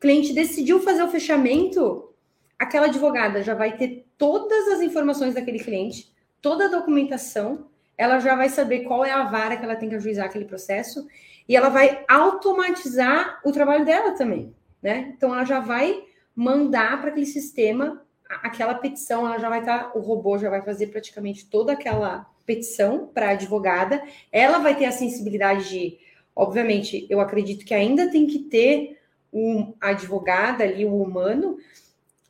[0.00, 2.12] cliente decidiu fazer o fechamento,
[2.58, 8.34] aquela advogada já vai ter todas as informações daquele cliente, toda a documentação, ela já
[8.34, 11.06] vai saber qual é a vara que ela tem que ajuizar aquele processo
[11.46, 15.12] e ela vai automatizar o trabalho dela também, né?
[15.14, 16.02] Então ela já vai
[16.34, 18.02] mandar para aquele sistema
[18.42, 22.26] aquela petição, ela já vai estar, tá, o robô já vai fazer praticamente toda aquela
[22.46, 25.98] petição para a advogada, ela vai ter a sensibilidade de,
[26.34, 28.99] obviamente, eu acredito que ainda tem que ter
[29.32, 31.58] um advogado ali, o humano,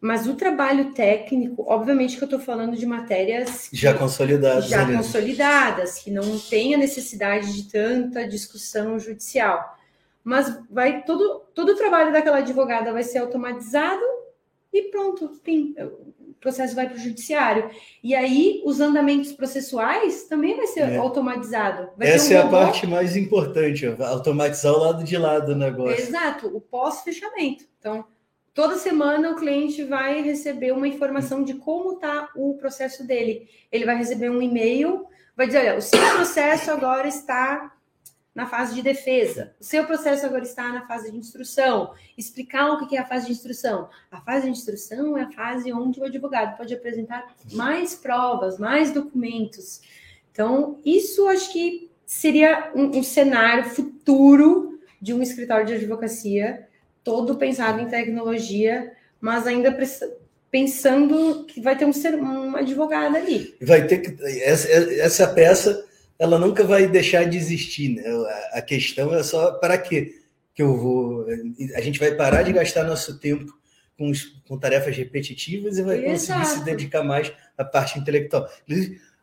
[0.01, 4.96] mas o trabalho técnico, obviamente que eu estou falando de matérias já consolidadas, já né?
[4.96, 9.78] consolidadas, que não tem a necessidade de tanta discussão judicial.
[10.24, 14.03] Mas vai todo todo o trabalho daquela advogada vai ser automatizado
[14.72, 15.74] e pronto, fim.
[16.41, 17.70] Processo vai para o judiciário.
[18.03, 20.97] E aí os andamentos processuais também vai ser é.
[20.97, 21.91] automatizado.
[21.97, 26.01] Vai Essa um é a parte mais importante, automatizar o lado de lá do negócio.
[26.01, 27.64] Exato, o pós-fechamento.
[27.78, 28.05] Então,
[28.55, 33.49] toda semana o cliente vai receber uma informação de como está o processo dele.
[33.70, 37.70] Ele vai receber um e-mail, vai dizer, olha, o seu processo agora está
[38.41, 39.53] na fase de defesa.
[39.61, 41.93] O seu processo agora está na fase de instrução.
[42.16, 43.91] Explicar o que é a fase de instrução.
[44.11, 48.93] A fase de instrução é a fase onde o advogado pode apresentar mais provas, mais
[48.93, 49.82] documentos.
[50.32, 56.66] Então, isso acho que seria um, um cenário futuro de um escritório de advocacia,
[57.05, 59.76] todo pensado em tecnologia, mas ainda
[60.51, 63.55] pensando que vai ter um, um advogado ali.
[63.61, 64.16] Vai ter que.
[64.43, 65.89] Essa, essa peça
[66.21, 67.95] ela nunca vai deixar de existir.
[67.95, 68.05] Né?
[68.53, 70.21] A questão é só para quê
[70.55, 71.27] que eu vou.
[71.75, 73.51] A gente vai parar de gastar nosso tempo
[73.99, 74.12] com,
[74.47, 76.41] com tarefas repetitivas e vai Exato.
[76.41, 78.47] conseguir se dedicar mais à parte intelectual.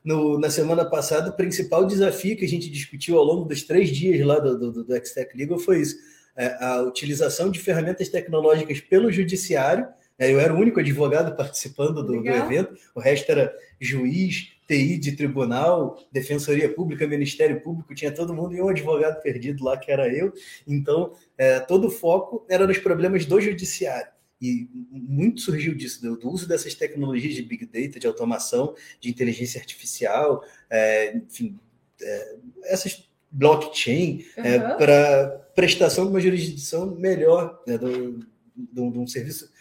[0.03, 3.89] No, na semana passada, o principal desafio que a gente discutiu ao longo dos três
[3.89, 5.97] dias lá do, do, do Xtech Legal foi isso:
[6.35, 9.87] é a utilização de ferramentas tecnológicas pelo judiciário.
[10.17, 10.33] Né?
[10.33, 15.13] Eu era o único advogado participando do, do evento, o resto era juiz, TI de
[15.13, 20.07] tribunal, Defensoria Pública, Ministério Público, tinha todo mundo e um advogado perdido lá, que era
[20.13, 20.33] eu.
[20.67, 24.11] Então, é, todo o foco era nos problemas do judiciário.
[24.39, 29.09] E muito surgiu disso, do, do, uso dessas tecnologias de Big Data, de automação, de
[29.09, 31.57] inteligência artificial, é, enfim,
[32.01, 34.77] é, essas blockchain, uhum.
[34.77, 39.51] para prestação de uma jurisdição melhor, né, de um serviço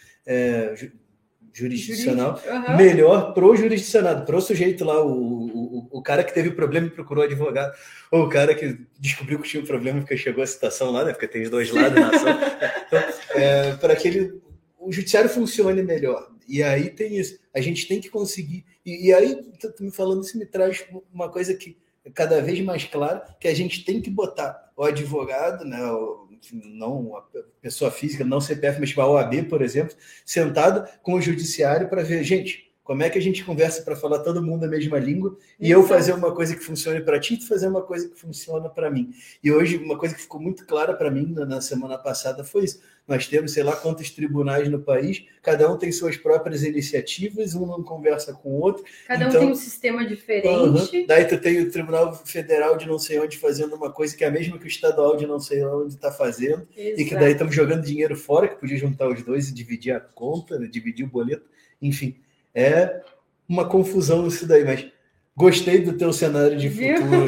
[1.57, 2.77] jurisdicional uhum.
[2.77, 7.23] melhor pro jurisdicionado, pro sujeito lá, o, o, o cara que teve problema e procurou
[7.23, 7.75] advogado,
[8.11, 11.13] ou o cara que descobriu que tinha um problema porque chegou a situação lá, né?
[11.13, 12.27] Porque tem os dois lados na ação.
[12.87, 13.03] Então,
[13.35, 14.41] é, para que ele,
[14.79, 16.31] o judiciário funcione melhor.
[16.47, 17.37] E aí tem isso.
[17.53, 18.63] A gente tem que conseguir.
[18.85, 22.41] E, e aí, tu, tu me falando isso me traz uma coisa que é cada
[22.41, 25.83] vez mais clara, que a gente tem que botar o advogado, né?
[25.91, 27.23] O, não a
[27.61, 32.03] pessoa física, não CPF, mas tipo a OAB, por exemplo, sentada com o judiciário para
[32.03, 35.37] ver, gente, como é que a gente conversa para falar todo mundo a mesma língua
[35.59, 38.17] e eu fazer uma coisa que funcione para ti e tu fazer uma coisa que
[38.17, 39.11] funciona para mim?
[39.43, 42.79] E hoje, uma coisa que ficou muito clara para mim na semana passada foi isso.
[43.05, 47.65] Nós temos, sei lá, quantos tribunais no país, cada um tem suas próprias iniciativas, um
[47.65, 48.85] não conversa com o outro.
[49.05, 51.05] Cada então, um tem um sistema diferente.
[51.05, 54.27] daí tu tem o Tribunal Federal de não sei onde fazendo uma coisa que é
[54.27, 57.01] a mesma que o estadual de não sei onde está fazendo, Exato.
[57.01, 59.99] e que daí estamos jogando dinheiro fora, que podia juntar os dois e dividir a
[59.99, 61.45] conta, né, dividir o boleto,
[61.81, 62.15] enfim
[62.57, 63.01] é
[63.47, 64.87] uma confusão isso daí, mas
[65.35, 67.27] gostei do teu cenário de futuro.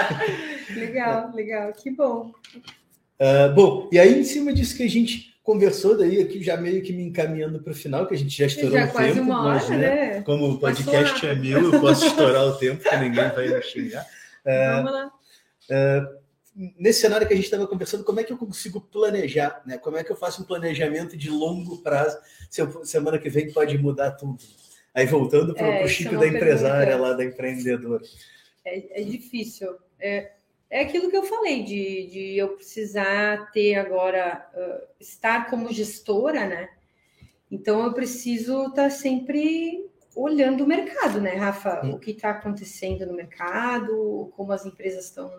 [0.74, 2.32] legal, legal, que bom.
[3.20, 6.82] Uh, bom, e aí em cima disso que a gente conversou daí aqui, já meio
[6.82, 9.44] que me encaminhando para o final, que a gente já estourou já o tempo, uma
[9.44, 9.76] hora, mas, né?
[9.76, 10.22] né?
[10.22, 14.06] Como o podcast é meu, eu posso estourar o tempo, que ninguém vai me xingar.
[14.46, 15.06] Uh, Vamos lá.
[15.06, 16.21] Uh,
[16.54, 19.78] nesse cenário que a gente estava conversando, como é que eu consigo planejar, né?
[19.78, 22.18] Como é que eu faço um planejamento de longo prazo?
[22.50, 24.38] Se eu, semana que vem pode mudar tudo.
[24.94, 27.08] Aí voltando para é, o Chico é da empresária pergunta.
[27.08, 28.02] lá, da empreendedora.
[28.64, 29.74] É, é difícil.
[29.98, 30.32] É,
[30.68, 36.46] é aquilo que eu falei, de, de eu precisar ter agora, uh, estar como gestora,
[36.46, 36.68] né?
[37.50, 41.82] Então eu preciso estar tá sempre olhando o mercado, né, Rafa?
[41.84, 41.92] Hum.
[41.92, 45.30] O que está acontecendo no mercado, como as empresas estão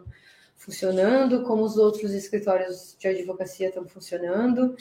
[0.63, 4.75] funcionando, como os outros escritórios de advocacia estão funcionando.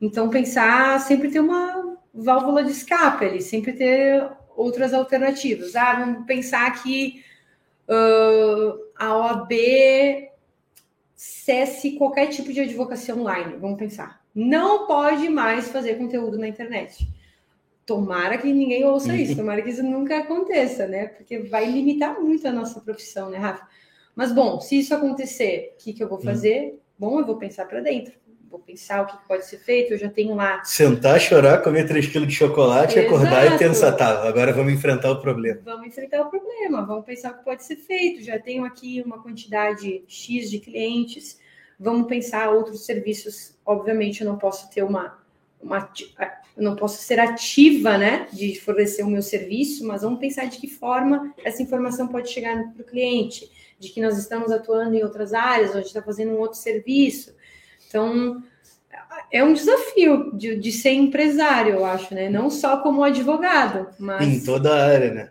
[0.00, 5.76] Então, pensar sempre ter uma válvula de escape ali, sempre ter outras alternativas.
[5.76, 7.24] Ah, vamos pensar que
[7.88, 9.52] uh, a OAB
[11.14, 14.20] cesse qualquer tipo de advocacia online, vamos pensar.
[14.34, 17.06] Não pode mais fazer conteúdo na internet.
[17.86, 21.06] Tomara que ninguém ouça isso, tomara que isso nunca aconteça, né?
[21.06, 23.68] Porque vai limitar muito a nossa profissão, né, Rafa?
[24.20, 26.78] Mas, bom, se isso acontecer, o que, que eu vou fazer?
[26.98, 28.12] Bom, eu vou pensar para dentro
[28.50, 30.62] vou pensar o que pode ser feito, eu já tenho lá.
[30.64, 33.14] Sentar, chorar, comer 3 quilos de chocolate, Exato.
[33.14, 35.60] acordar e pensar, tá, agora vamos enfrentar o problema.
[35.64, 38.24] Vamos enfrentar o problema, vamos pensar o que pode ser feito.
[38.24, 41.38] Já tenho aqui uma quantidade X de clientes,
[41.78, 43.56] vamos pensar outros serviços.
[43.64, 45.16] Obviamente, eu não posso ter uma.
[45.62, 45.88] uma
[46.56, 50.58] eu não posso ser ativa, né, de fornecer o meu serviço, mas vamos pensar de
[50.58, 53.48] que forma essa informação pode chegar para o cliente,
[53.80, 57.34] de que nós estamos atuando em outras áreas, onde está fazendo um outro serviço
[57.90, 58.40] então,
[59.32, 62.30] é um desafio de, de ser empresário, eu acho, né?
[62.30, 64.26] Não só como advogado, mas.
[64.26, 65.30] Em toda a área, né?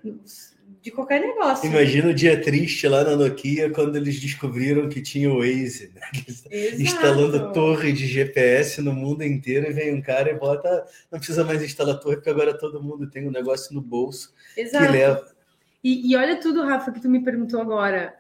[0.81, 1.65] De qualquer negócio.
[1.65, 6.01] Imagina o dia triste lá na Nokia quando eles descobriram que tinha o Waze, né?
[6.77, 10.85] instalando torre de GPS no mundo inteiro e vem um cara e bota.
[11.09, 14.85] Não precisa mais instalar torre, porque agora todo mundo tem um negócio no bolso Exato.
[14.85, 15.38] que leva.
[15.83, 18.13] E, e olha tudo, Rafa, que tu me perguntou agora.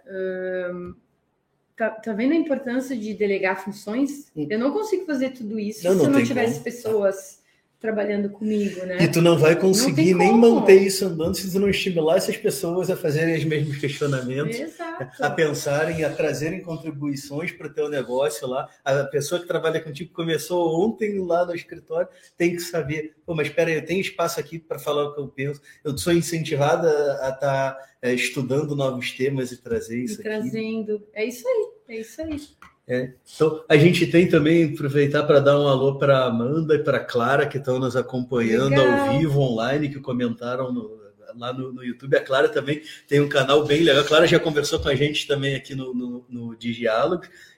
[1.75, 4.31] Tá, tá vendo a importância de delegar funções?
[4.35, 6.63] Eu não consigo fazer tudo isso não, se eu não tivesse como.
[6.65, 7.38] pessoas
[7.79, 8.97] trabalhando comigo, né?
[9.01, 12.89] E tu não vai conseguir nem manter isso andando se tu não estimular essas pessoas
[12.89, 15.23] a fazerem os mesmos questionamentos, Exato.
[15.23, 18.67] a pensarem, a trazerem contribuições para o teu negócio lá.
[18.83, 23.47] A pessoa que trabalha contigo começou ontem lá no escritório, tem que saber, pô, mas
[23.47, 25.61] espera aí, eu tenho espaço aqui para falar o que eu penso.
[25.81, 26.89] Eu sou incentivada
[27.21, 30.23] a estar tá, é, estudando novos temas e trazer isso e aqui.
[30.23, 32.41] Trazendo, é isso aí, é isso aí.
[32.89, 33.11] É.
[33.35, 37.45] Então, a gente tem também aproveitar para dar um alô para Amanda e para Clara,
[37.45, 39.09] que estão nos acompanhando Legal.
[39.11, 40.98] ao vivo online, que comentaram no,
[41.35, 42.15] lá no, no, YouTube.
[42.15, 44.03] A Clara também tem um canal bem legal.
[44.03, 46.57] A Clara já conversou com a gente também aqui no, no, no.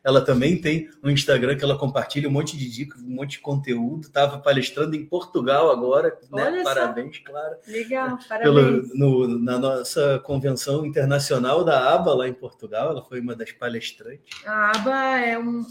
[0.03, 3.39] Ela também tem um Instagram que ela compartilha um monte de dicas, um monte de
[3.39, 4.07] conteúdo.
[4.07, 6.17] Estava palestrando em Portugal agora.
[6.31, 6.63] Né?
[6.63, 7.59] Parabéns, Clara.
[7.67, 8.89] Legal, parabéns.
[8.89, 12.91] Pelo, no, na nossa convenção internacional da ABA lá em Portugal.
[12.91, 14.45] Ela foi uma das palestrantes.
[14.45, 15.65] A ABA é um,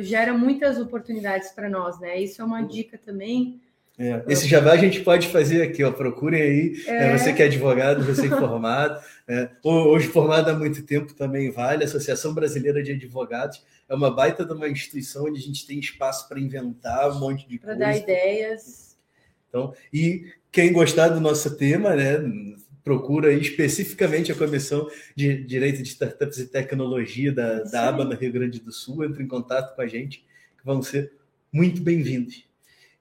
[0.00, 2.20] gera muitas oportunidades para nós, né?
[2.20, 3.60] Isso é uma dica também
[3.96, 5.92] é, esse jabá a gente pode fazer aqui, ó.
[5.92, 7.06] Procurem aí, é.
[7.06, 11.50] É, você que é advogado, você é formado, é, hoje formado há muito tempo também
[11.50, 11.84] vale.
[11.84, 15.78] A Associação Brasileira de Advogados é uma baita de uma instituição onde a gente tem
[15.78, 17.84] espaço para inventar um monte de pra coisa.
[17.84, 18.96] Para dar ideias.
[19.48, 22.18] Então, e quem gostar do nosso tema, né,
[22.82, 28.16] procura aí especificamente a Comissão de Direito de Startups e Tecnologia da, da ABA no
[28.16, 30.24] Rio Grande do Sul, entre em contato com a gente,
[30.58, 31.12] que vão ser
[31.52, 32.44] muito bem-vindos.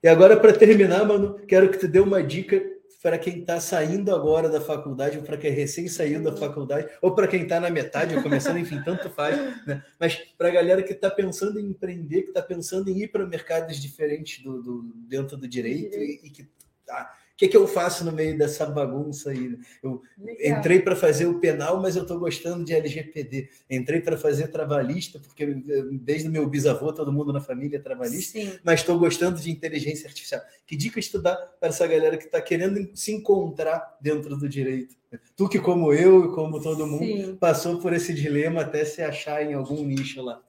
[0.03, 2.61] E agora, para terminar, mano, quero que tu dê uma dica
[3.01, 7.15] para quem está saindo agora da faculdade, ou para quem recém saiu da faculdade, ou
[7.15, 9.37] para quem está na metade, ou começando, enfim, tanto faz.
[9.65, 9.83] Né?
[9.99, 13.25] Mas para a galera que está pensando em empreender, que está pensando em ir para
[13.25, 16.47] mercados diferentes do, do, dentro do direito, e, e que
[16.85, 19.57] tá o que, que eu faço no meio dessa bagunça aí?
[19.81, 20.59] Eu Legal.
[20.59, 23.49] entrei para fazer o penal, mas eu estou gostando de LGPD.
[23.69, 25.45] Entrei para fazer trabalhista, porque
[25.91, 28.59] desde meu bisavô, todo mundo na família é trabalhista, Sim.
[28.63, 30.41] mas estou gostando de inteligência artificial.
[30.65, 34.95] Que dica estudar para essa galera que está querendo se encontrar dentro do direito?
[35.35, 37.35] Tu que, como eu e como todo mundo, Sim.
[37.35, 40.41] passou por esse dilema até se achar em algum nicho lá.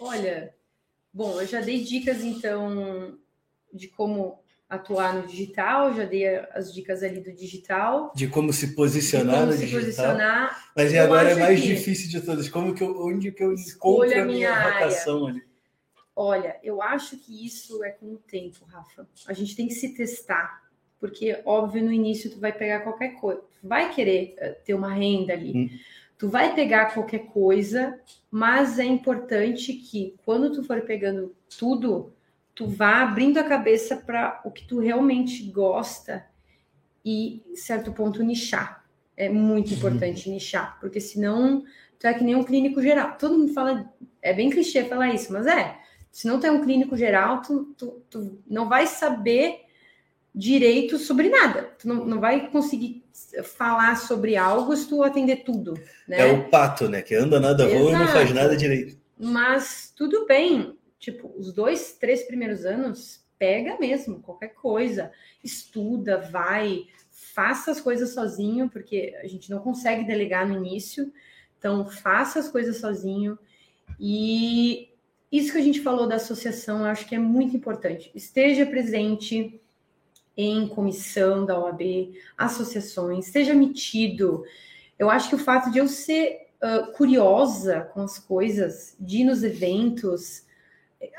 [0.00, 0.54] Olha,
[1.12, 3.16] bom, eu já dei dicas, então,
[3.72, 4.41] de como
[4.72, 8.10] atuar no digital, já dei as dicas ali do digital.
[8.16, 9.80] De como se posicionar como no se digital.
[9.80, 10.72] Posicionar.
[10.74, 11.66] Mas e agora é mais que...
[11.66, 12.48] difícil de todas.
[12.48, 15.42] Como que eu, onde que eu encontro a minha, minha vocação ali?
[16.16, 19.06] Olha, eu acho que isso é com o tempo, Rafa.
[19.26, 20.62] A gente tem que se testar,
[20.98, 25.34] porque óbvio no início tu vai pegar qualquer coisa, vai querer eh, ter uma renda
[25.34, 25.52] ali.
[25.54, 25.70] Hum.
[26.16, 27.98] Tu vai pegar qualquer coisa,
[28.30, 32.12] mas é importante que quando tu for pegando tudo,
[32.54, 36.24] tu vá abrindo a cabeça para o que tu realmente gosta
[37.04, 38.84] e, certo ponto, nichar.
[39.16, 39.76] É muito uhum.
[39.76, 40.34] importante uhum.
[40.34, 41.64] nichar, porque senão
[41.98, 43.16] tu é que nem um clínico geral.
[43.18, 43.90] Todo mundo fala,
[44.20, 45.76] é bem clichê falar isso, mas é.
[46.10, 49.60] Se não tem um clínico geral, tu, tu, tu não vai saber
[50.34, 51.70] direito sobre nada.
[51.78, 53.02] Tu não, não vai conseguir
[53.44, 55.74] falar sobre algo se tu atender tudo.
[56.06, 56.28] Né?
[56.28, 57.00] É o pato, né?
[57.02, 58.98] Que anda nada voa e não faz nada direito.
[59.18, 65.10] Mas tudo bem tipo, os dois, três primeiros anos, pega mesmo qualquer coisa,
[65.42, 71.12] estuda, vai, faça as coisas sozinho, porque a gente não consegue delegar no início,
[71.58, 73.36] então faça as coisas sozinho
[73.98, 74.90] E
[75.30, 78.12] isso que a gente falou da associação, eu acho que é muito importante.
[78.14, 79.60] Esteja presente
[80.36, 84.44] em comissão da OAB, associações, esteja metido.
[84.96, 89.24] Eu acho que o fato de eu ser uh, curiosa com as coisas, de ir
[89.24, 90.44] nos eventos,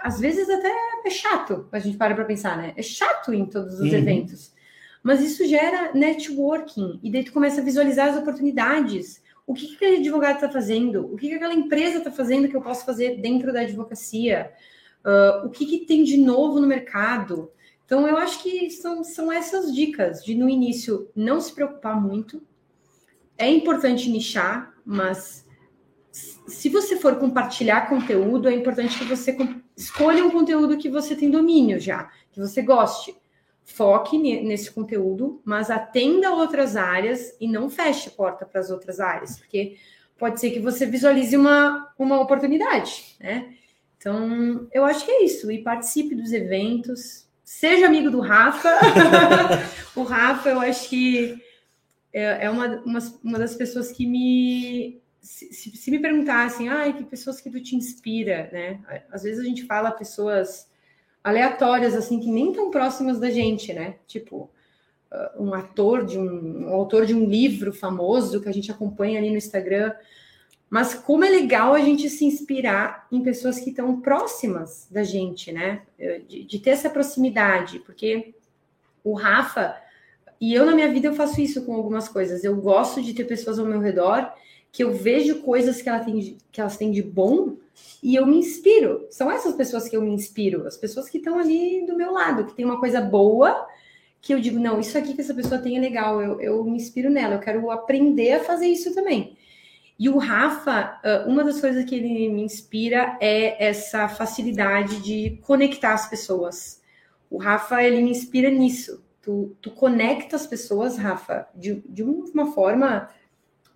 [0.01, 0.71] às vezes até
[1.05, 2.73] é chato, a gente para para pensar, né?
[2.77, 3.97] É chato em todos os uhum.
[3.97, 4.53] eventos.
[5.01, 9.21] Mas isso gera networking, e daí tu começa a visualizar as oportunidades.
[9.45, 11.13] O que, que aquele advogado está fazendo?
[11.13, 14.53] O que, que aquela empresa está fazendo que eu posso fazer dentro da advocacia?
[15.03, 17.51] Uh, o que, que tem de novo no mercado?
[17.86, 22.41] Então, eu acho que são, são essas dicas de, no início, não se preocupar muito.
[23.38, 25.45] É importante nichar, mas
[26.47, 29.36] se você for compartilhar conteúdo, é importante que você
[29.76, 33.15] escolha um conteúdo que você tem domínio já, que você goste.
[33.65, 39.38] Foque nesse conteúdo, mas atenda outras áreas e não feche porta para as outras áreas,
[39.38, 39.78] porque
[40.17, 43.53] pode ser que você visualize uma, uma oportunidade, né?
[43.97, 45.49] Então, eu acho que é isso.
[45.49, 48.69] E participe dos eventos, seja amigo do Rafa.
[49.95, 51.41] o Rafa, eu acho que
[52.11, 55.01] é, é uma, uma, uma das pessoas que me.
[55.24, 58.80] Se, se, me perguntassem, ah, que pessoas que tu te inspira, né?
[59.09, 60.69] Às vezes a gente fala pessoas
[61.24, 63.95] aleatórias, assim, que nem tão próximas da gente, né?
[64.05, 64.51] Tipo,
[65.09, 69.17] ah, um ator de um, um autor de um livro famoso que a gente acompanha
[69.17, 69.93] ali no Instagram.
[70.69, 75.53] Mas como é legal a gente se inspirar em pessoas que estão próximas da gente,
[75.53, 75.84] né?
[76.28, 78.36] De, de, ter essa proximidade, porque
[79.03, 79.82] o Rafa
[80.41, 82.43] e eu na minha vida eu faço isso com algumas coisas.
[82.43, 84.30] Eu gosto de ter pessoas ao meu redor
[84.74, 87.57] que eu vejo coisas que, ela tem, que elas têm de bom
[88.01, 89.05] e eu me inspiro.
[89.11, 92.45] São essas pessoas que eu me inspiro, as pessoas que estão ali do meu lado,
[92.45, 93.67] que tem uma coisa boa
[94.19, 96.78] que eu digo, não, isso aqui que essa pessoa tem é legal, eu, eu me
[96.78, 99.38] inspiro nela, eu quero aprender a fazer isso também.
[99.99, 105.93] E o Rafa, uma das coisas que ele me inspira é essa facilidade de conectar
[105.93, 106.82] as pessoas.
[107.30, 109.03] O Rafa, ele me inspira nisso.
[109.21, 113.09] Tu, tu conecta as pessoas, Rafa, de, de uma forma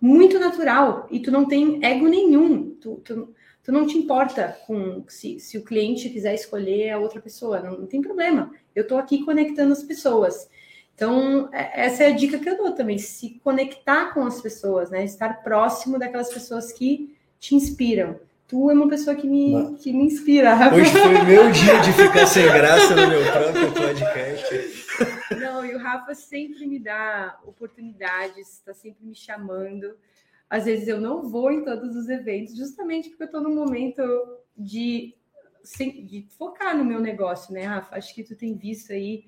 [0.00, 1.06] muito natural.
[1.10, 2.76] E tu não tem ego nenhum.
[2.80, 7.20] Tu, tu, tu não te importa com se, se o cliente quiser escolher a outra
[7.20, 7.60] pessoa.
[7.60, 8.50] Não, não tem problema.
[8.74, 10.48] Eu estou aqui conectando as pessoas.
[10.94, 14.90] Então, é, essa é a dica que eu dou também, se conectar com as pessoas,
[14.90, 15.04] né?
[15.04, 18.18] Estar próximo daquelas pessoas que te inspiram.
[18.48, 20.56] Tu é uma pessoa que me, que me inspira.
[20.74, 24.77] Hoje foi meu dia de ficar sem graça no meu próprio podcast.
[25.38, 29.96] Não, e o Rafa sempre me dá oportunidades, está sempre me chamando.
[30.48, 34.02] Às vezes eu não vou em todos os eventos, justamente porque eu estou num momento
[34.56, 35.14] de,
[35.78, 37.96] de focar no meu negócio, né, Rafa?
[37.96, 39.24] Acho que tu tem visto aí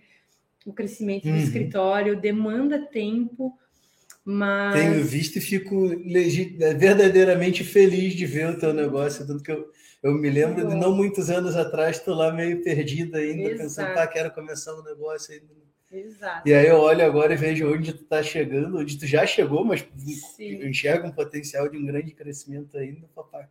[0.64, 1.36] o crescimento do uhum.
[1.36, 3.58] escritório, demanda tempo,
[4.24, 4.74] mas...
[4.74, 5.88] Tenho visto e fico
[6.78, 9.70] verdadeiramente feliz de ver o teu negócio, tanto que eu,
[10.02, 13.58] eu me lembro de não muitos anos atrás, estou lá meio perdida ainda, Exato.
[13.58, 15.60] pensando, tá, quero começar um negócio ainda.
[15.92, 16.48] Exato.
[16.48, 19.64] E aí eu olho agora e vejo onde tu está chegando, onde tu já chegou,
[19.64, 19.84] mas
[20.36, 20.64] Sim.
[20.64, 23.46] enxergo um potencial de um grande crescimento ainda, papai.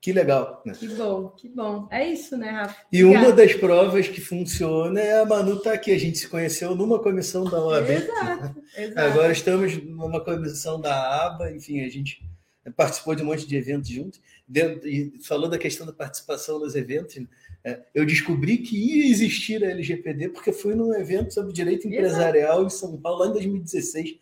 [0.00, 0.62] Que legal.
[0.64, 0.72] Né?
[0.72, 1.86] Que bom, que bom.
[1.90, 2.74] É isso, né, Rafa?
[2.90, 3.26] E Obrigada.
[3.26, 5.92] uma das provas que funciona é a Manu tá aqui.
[5.92, 7.90] A gente se conheceu numa comissão da OAB.
[7.90, 9.00] Exato, exato.
[9.00, 12.26] Agora estamos numa comissão da ABA, enfim, a gente
[12.74, 14.20] participou de um monte de eventos juntos.
[14.50, 14.88] Dentro,
[15.22, 17.16] falou da questão da participação nos eventos,
[17.62, 22.64] é, eu descobri que ia existir a LGPD porque fui num evento sobre direito empresarial
[22.64, 24.16] em São Paulo, lá em 2016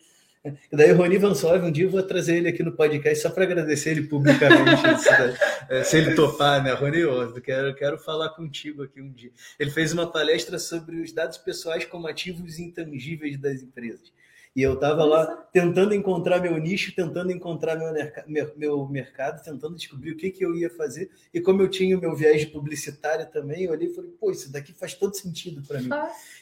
[0.71, 3.43] e daí, Rony Vansov, um dia eu vou trazer ele aqui no podcast só para
[3.43, 6.71] agradecer ele publicamente, se, se ele topar, né?
[6.71, 9.31] Rony, eu quero, quero falar contigo aqui um dia.
[9.59, 14.13] Ele fez uma palestra sobre os dados pessoais como ativos intangíveis das empresas.
[14.55, 17.93] E eu estava lá tentando encontrar meu nicho, tentando encontrar meu,
[18.27, 21.09] meu, meu, mercado, tentando descobrir o que, que eu ia fazer.
[21.33, 24.51] E como eu tinha o meu viés publicitário também, eu olhei e falei, pô, isso
[24.51, 25.89] daqui faz todo sentido para mim.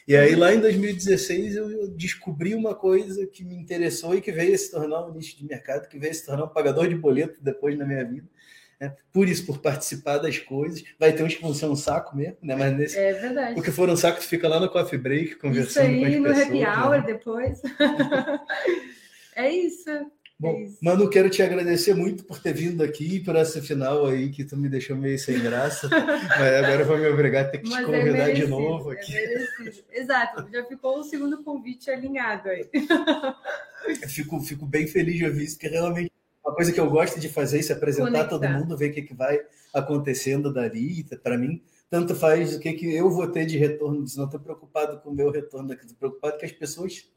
[0.06, 4.54] E aí, lá em 2016, eu descobri uma coisa que me interessou e que veio
[4.54, 6.94] a se tornar um nicho de mercado, que veio a se tornar um pagador de
[6.94, 8.26] boleto depois na minha vida
[8.80, 8.94] né?
[9.12, 10.84] Por isso, por participar das coisas.
[10.98, 12.54] Vai ter uns que vão ser um saco mesmo, né?
[12.54, 12.98] Mas nesse.
[12.98, 13.54] É verdade.
[13.54, 16.36] Porque for um saco, tu fica lá no coffee break conversando isso aí, com as
[16.36, 17.04] no happy hour né?
[17.06, 17.62] depois.
[19.34, 19.90] é isso.
[20.40, 20.78] Bom, é isso.
[20.80, 24.56] Manu, quero te agradecer muito por ter vindo aqui por essa final aí que tu
[24.56, 25.88] me deixou meio sem graça.
[26.38, 28.90] mas agora vou me obrigar a ter que Mas te é convidar é de novo
[28.90, 29.16] aqui.
[29.16, 32.70] É Exato, já ficou o segundo convite alinhado aí.
[34.06, 36.12] fico, fico bem feliz de ouvir isso, que realmente
[36.58, 38.28] coisa que eu gosto de fazer é se apresentar Conectar.
[38.28, 39.40] todo mundo, ver o que, que vai
[39.72, 41.04] acontecendo dali.
[41.22, 44.18] Para mim, tanto faz o que, que eu vou ter de retorno disso.
[44.18, 47.08] Não estou preocupado com o meu retorno estou preocupado que as pessoas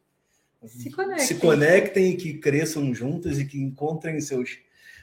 [0.67, 1.25] se conectem.
[1.25, 4.59] se conectem e que cresçam juntas e que encontrem os seus,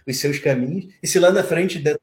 [0.07, 0.95] os seus caminhos.
[1.03, 1.99] E se lá na frente der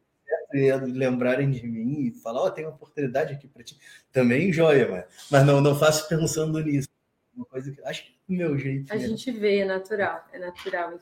[0.51, 3.77] lembrarem de mim e falar, ó, oh, tem uma oportunidade aqui para ti.
[4.11, 6.89] Também joia, mas, mas não, não faço pensando nisso.
[7.35, 8.91] Uma coisa que acho que é do meu jeito.
[8.91, 9.09] A mesmo.
[9.09, 10.97] gente vê, é natural, é natural.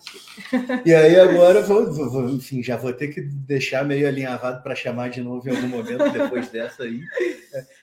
[0.86, 5.09] E aí agora, vou, vou, enfim, já vou ter que deixar meio alinhavado para chamar
[5.09, 7.01] de novo em algum momento depois dessa aí.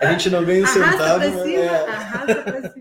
[0.00, 1.24] a gente não ganha um centavo.
[1.24, 2.74] É...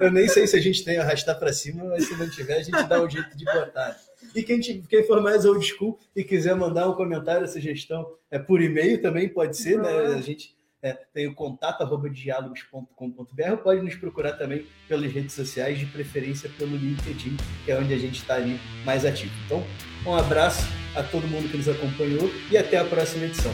[0.00, 2.62] Eu nem sei se a gente tem arrastar para cima, mas se não tiver, a
[2.62, 3.96] gente dá um jeito de botar.
[4.34, 8.60] E quem, quem for mais old school e quiser mandar um comentário, sugestão é por
[8.60, 9.90] e-mail também pode ser, né?
[10.14, 10.55] A gente
[10.86, 16.48] é, tem o contato arroba diálogos.com.br, pode nos procurar também pelas redes sociais, de preferência
[16.56, 19.32] pelo LinkedIn, que é onde a gente está ali mais ativo.
[19.46, 19.64] Então,
[20.06, 20.62] um abraço
[20.94, 23.52] a todo mundo que nos acompanhou e até a próxima edição.